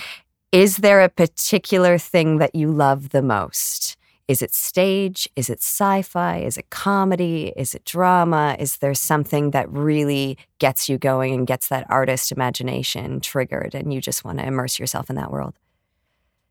Is 0.52 0.78
there 0.78 1.02
a 1.02 1.10
particular 1.10 1.98
thing 1.98 2.38
that 2.38 2.56
you 2.56 2.72
love 2.72 3.10
the 3.10 3.22
most? 3.22 3.98
Is 4.28 4.42
it 4.42 4.54
stage? 4.54 5.28
Is 5.36 5.50
it 5.50 5.60
sci-fi? 5.60 6.38
Is 6.38 6.58
it 6.58 6.70
comedy? 6.70 7.52
Is 7.58 7.76
it 7.76 7.84
drama? 7.84 8.56
Is 8.60 8.78
there 8.78 8.94
something 8.94 9.52
that 9.52 9.70
really 9.70 10.38
gets 10.60 10.88
you 10.88 10.98
going 10.98 11.34
and 11.34 11.48
gets 11.48 11.68
that 11.68 11.86
artist 11.90 12.32
imagination 12.32 13.20
triggered 13.20 13.76
and 13.76 13.94
you 13.94 14.00
just 14.00 14.24
want 14.24 14.40
to 14.40 14.46
immerse 14.46 14.80
yourself 14.80 15.10
in 15.10 15.16
that 15.18 15.32
world? 15.32 15.56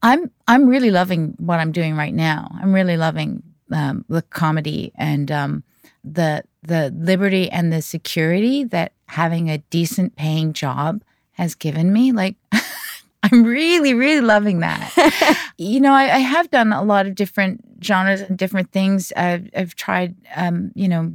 I'm 0.02 0.30
I'm 0.48 0.66
really 0.66 0.90
loving 0.90 1.34
what 1.38 1.60
I'm 1.60 1.72
doing 1.72 1.96
right 1.96 2.14
now. 2.14 2.50
I'm 2.60 2.72
really 2.72 2.96
loving 2.96 3.42
um, 3.72 4.04
the 4.09 4.22
comedy 4.22 4.92
and 4.96 5.30
um, 5.30 5.64
the 6.04 6.44
the 6.62 6.92
liberty 6.94 7.50
and 7.50 7.72
the 7.72 7.83
security 7.83 8.64
that 8.64 8.92
having 9.06 9.50
a 9.50 9.59
decent 9.70 10.16
paying 10.16 10.52
job 10.52 11.02
has 11.33 11.54
given 11.54 11.92
me. 11.92 12.12
Like, 12.12 12.37
I'm 13.22 13.44
really, 13.44 13.94
really 13.94 14.20
loving 14.20 14.61
that. 14.61 15.52
you 15.59 15.80
know, 15.80 15.92
I, 15.92 16.16
I, 16.16 16.18
have 16.18 16.50
done 16.50 16.72
a 16.72 16.83
lot 16.83 17.06
of 17.06 17.14
different 17.14 17.64
genres 17.83 18.20
and 18.20 18.37
different 18.37 18.72
things. 18.72 19.12
I've, 19.16 19.50
I've 19.56 19.74
tried, 19.74 20.14
um, 20.37 20.72
you 20.74 20.88
know, 20.88 21.14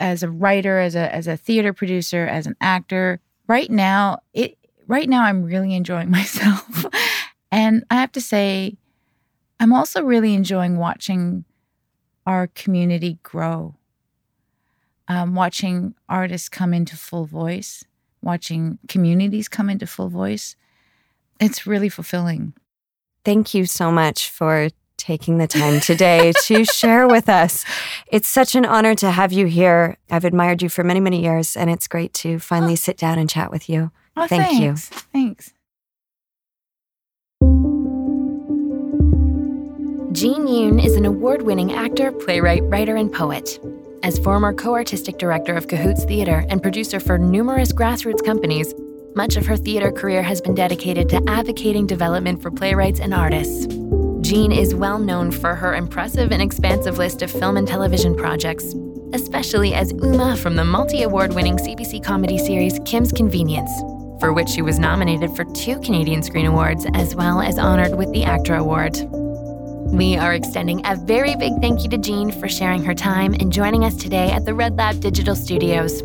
as 0.00 0.22
a 0.22 0.30
writer, 0.30 0.78
as 0.78 0.94
a 0.96 1.14
as 1.14 1.26
a 1.28 1.36
theater 1.36 1.72
producer, 1.72 2.26
as 2.26 2.46
an 2.46 2.56
actor. 2.60 3.20
Right 3.46 3.70
now, 3.70 4.18
it 4.34 4.58
right 4.86 5.08
now 5.08 5.22
I'm 5.22 5.44
really 5.44 5.74
enjoying 5.74 6.10
myself, 6.18 6.86
and 7.52 7.84
I 7.90 7.96
have 7.96 8.12
to 8.12 8.20
say, 8.20 8.76
I'm 9.60 9.72
also 9.72 10.02
really 10.02 10.34
enjoying 10.34 10.78
watching 10.78 11.44
our 12.28 12.46
community 12.48 13.18
grow, 13.22 13.74
um, 15.08 15.34
watching 15.34 15.94
artists 16.10 16.50
come 16.50 16.74
into 16.74 16.94
full 16.94 17.24
voice, 17.24 17.84
watching 18.20 18.78
communities 18.86 19.48
come 19.48 19.70
into 19.70 19.86
full 19.86 20.10
voice. 20.10 20.54
It's 21.40 21.66
really 21.66 21.88
fulfilling. 21.88 22.52
Thank 23.24 23.54
you 23.54 23.64
so 23.64 23.90
much 23.90 24.28
for 24.28 24.68
taking 24.98 25.38
the 25.38 25.46
time 25.46 25.80
today 25.80 26.34
to 26.42 26.66
share 26.66 27.08
with 27.08 27.30
us. 27.30 27.64
It's 28.08 28.28
such 28.28 28.54
an 28.54 28.66
honor 28.66 28.94
to 28.96 29.10
have 29.10 29.32
you 29.32 29.46
here. 29.46 29.96
I've 30.10 30.26
admired 30.26 30.60
you 30.60 30.68
for 30.68 30.84
many, 30.84 31.00
many 31.00 31.22
years, 31.22 31.56
and 31.56 31.70
it's 31.70 31.88
great 31.88 32.12
to 32.14 32.38
finally 32.38 32.74
oh. 32.74 32.76
sit 32.76 32.98
down 32.98 33.18
and 33.18 33.30
chat 33.30 33.50
with 33.50 33.70
you. 33.70 33.90
Oh, 34.18 34.26
Thank 34.26 34.42
thanks. 34.42 34.60
you. 34.60 34.98
Thanks. 35.14 35.54
Jean 40.18 40.48
Yoon 40.48 40.84
is 40.84 40.96
an 40.96 41.06
award 41.06 41.42
winning 41.42 41.72
actor, 41.74 42.10
playwright, 42.10 42.64
writer, 42.64 42.96
and 42.96 43.12
poet. 43.12 43.60
As 44.02 44.18
former 44.18 44.52
co 44.52 44.74
artistic 44.74 45.16
director 45.16 45.54
of 45.54 45.68
Cahoots 45.68 46.04
Theatre 46.06 46.44
and 46.48 46.60
producer 46.60 46.98
for 46.98 47.18
numerous 47.18 47.72
grassroots 47.72 48.24
companies, 48.24 48.74
much 49.14 49.36
of 49.36 49.46
her 49.46 49.56
theater 49.56 49.92
career 49.92 50.20
has 50.24 50.40
been 50.40 50.56
dedicated 50.56 51.08
to 51.10 51.22
advocating 51.28 51.86
development 51.86 52.42
for 52.42 52.50
playwrights 52.50 52.98
and 52.98 53.14
artists. 53.14 53.66
Jean 54.20 54.50
is 54.50 54.74
well 54.74 54.98
known 54.98 55.30
for 55.30 55.54
her 55.54 55.76
impressive 55.76 56.32
and 56.32 56.42
expansive 56.42 56.98
list 56.98 57.22
of 57.22 57.30
film 57.30 57.56
and 57.56 57.68
television 57.68 58.16
projects, 58.16 58.74
especially 59.12 59.72
as 59.72 59.92
Umma 59.92 60.36
from 60.36 60.56
the 60.56 60.64
multi 60.64 61.04
award 61.04 61.32
winning 61.32 61.58
CBC 61.58 62.02
comedy 62.02 62.38
series 62.38 62.80
Kim's 62.84 63.12
Convenience, 63.12 63.70
for 64.18 64.32
which 64.32 64.48
she 64.48 64.62
was 64.62 64.80
nominated 64.80 65.30
for 65.36 65.44
two 65.44 65.78
Canadian 65.78 66.24
Screen 66.24 66.46
Awards 66.46 66.86
as 66.94 67.14
well 67.14 67.40
as 67.40 67.56
honored 67.56 67.96
with 67.96 68.10
the 68.10 68.24
ACTRA 68.24 68.58
Award. 68.58 69.27
We 69.90 70.16
are 70.16 70.34
extending 70.34 70.84
a 70.86 70.96
very 70.96 71.34
big 71.36 71.54
thank 71.60 71.82
you 71.82 71.88
to 71.90 71.98
Jean 71.98 72.30
for 72.30 72.48
sharing 72.48 72.84
her 72.84 72.94
time 72.94 73.34
and 73.34 73.52
joining 73.52 73.84
us 73.84 73.96
today 73.96 74.30
at 74.30 74.44
the 74.44 74.54
Red 74.54 74.76
Lab 74.76 75.00
Digital 75.00 75.34
Studios. 75.34 76.02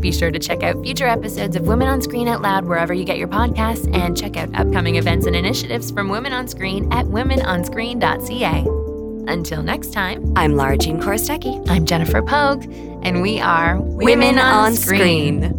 Be 0.00 0.10
sure 0.10 0.30
to 0.30 0.38
check 0.38 0.62
out 0.62 0.82
future 0.82 1.06
episodes 1.06 1.54
of 1.54 1.66
Women 1.66 1.88
on 1.88 2.02
Screen 2.02 2.26
Out 2.26 2.42
Loud 2.42 2.64
wherever 2.64 2.92
you 2.92 3.04
get 3.04 3.18
your 3.18 3.28
podcasts 3.28 3.92
and 3.94 4.16
check 4.16 4.36
out 4.36 4.54
upcoming 4.54 4.96
events 4.96 5.26
and 5.26 5.36
initiatives 5.36 5.90
from 5.90 6.08
Women 6.08 6.32
on 6.32 6.48
Screen 6.48 6.92
at 6.92 7.06
womenonscreen.ca. 7.06 9.32
Until 9.32 9.62
next 9.62 9.92
time, 9.92 10.32
I'm 10.34 10.56
Lara 10.56 10.78
Jean 10.78 11.00
Korostecki. 11.00 11.64
I'm 11.68 11.86
Jennifer 11.86 12.22
Pogue, 12.22 12.64
and 13.04 13.22
we 13.22 13.40
are 13.40 13.78
Women, 13.78 14.20
Women 14.20 14.38
on, 14.38 14.74
screen. 14.74 15.42
screen. 15.42 15.58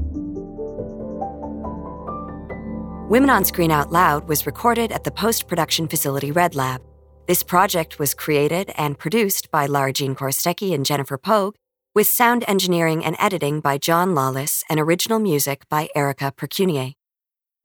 Women 3.09 3.29
on 3.29 3.45
Screen 3.45 3.71
Out 3.71 3.91
Loud 3.91 4.27
was 4.27 4.45
recorded 4.45 4.91
at 4.91 5.03
the 5.03 5.11
post 5.11 5.47
production 5.47 5.87
facility 5.87 6.31
Red 6.31 6.55
Lab. 6.55 6.81
This 7.25 7.41
project 7.41 7.99
was 7.99 8.13
created 8.13 8.73
and 8.77 8.99
produced 8.99 9.49
by 9.49 9.65
Lara 9.65 9.93
Jean 9.93 10.13
Korostecki 10.13 10.73
and 10.73 10.85
Jennifer 10.85 11.17
Pogue 11.17 11.55
with 11.95 12.05
sound 12.05 12.43
engineering 12.49 13.05
and 13.05 13.15
editing 13.17 13.61
by 13.61 13.77
John 13.77 14.13
Lawless 14.13 14.61
and 14.69 14.77
original 14.77 15.19
music 15.19 15.63
by 15.69 15.87
Erica 15.95 16.33
Percunier. 16.35 16.91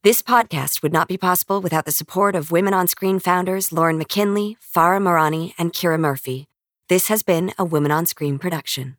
This 0.05 0.23
podcast 0.23 0.81
would 0.81 0.93
not 0.93 1.09
be 1.09 1.19
possible 1.19 1.61
without 1.61 1.87
the 1.87 1.91
support 1.91 2.37
of 2.37 2.53
Women 2.53 2.73
on 2.73 2.87
Screen 2.87 3.19
founders 3.19 3.73
Lauren 3.73 3.99
McKinley, 3.99 4.57
Farah 4.63 5.03
Marani, 5.03 5.55
and 5.59 5.73
Kira 5.73 5.99
Murphy. 5.99 6.47
This 6.89 7.09
has 7.09 7.25
been 7.25 7.53
a 7.59 7.65
Women 7.65 7.91
on 7.91 8.07
Screen 8.07 8.39
production. 8.39 8.97